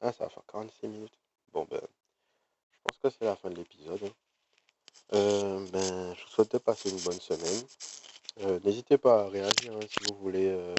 [0.00, 1.18] Ah, ça va faire 46 minutes.
[1.52, 4.00] Bon, ben, je pense que c'est la fin de l'épisode.
[4.04, 4.12] hein.
[5.14, 7.64] Euh, ben, je vous souhaite de passer une bonne semaine.
[8.40, 10.46] Euh, N'hésitez pas à réagir hein, si vous voulez.
[10.48, 10.74] euh,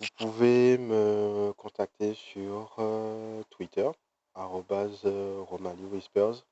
[0.00, 2.76] vous pouvez me contacter sur
[3.50, 3.88] Twitter,
[4.38, 6.44] euh, Romali Whispers,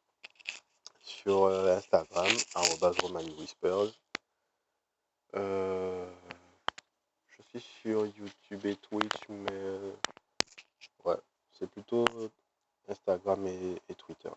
[1.03, 2.27] sur euh, Instagram,
[3.03, 3.93] Romali Whispers.
[5.35, 6.11] Euh,
[7.27, 9.95] je suis sur YouTube et Twitch, mais
[11.05, 11.17] ouais,
[11.53, 12.05] c'est plutôt
[12.89, 14.33] Instagram et, Twitter.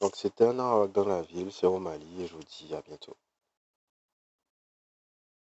[0.00, 3.16] Donc c'était un arc dans la ville, c'est Romali et je vous dis à bientôt.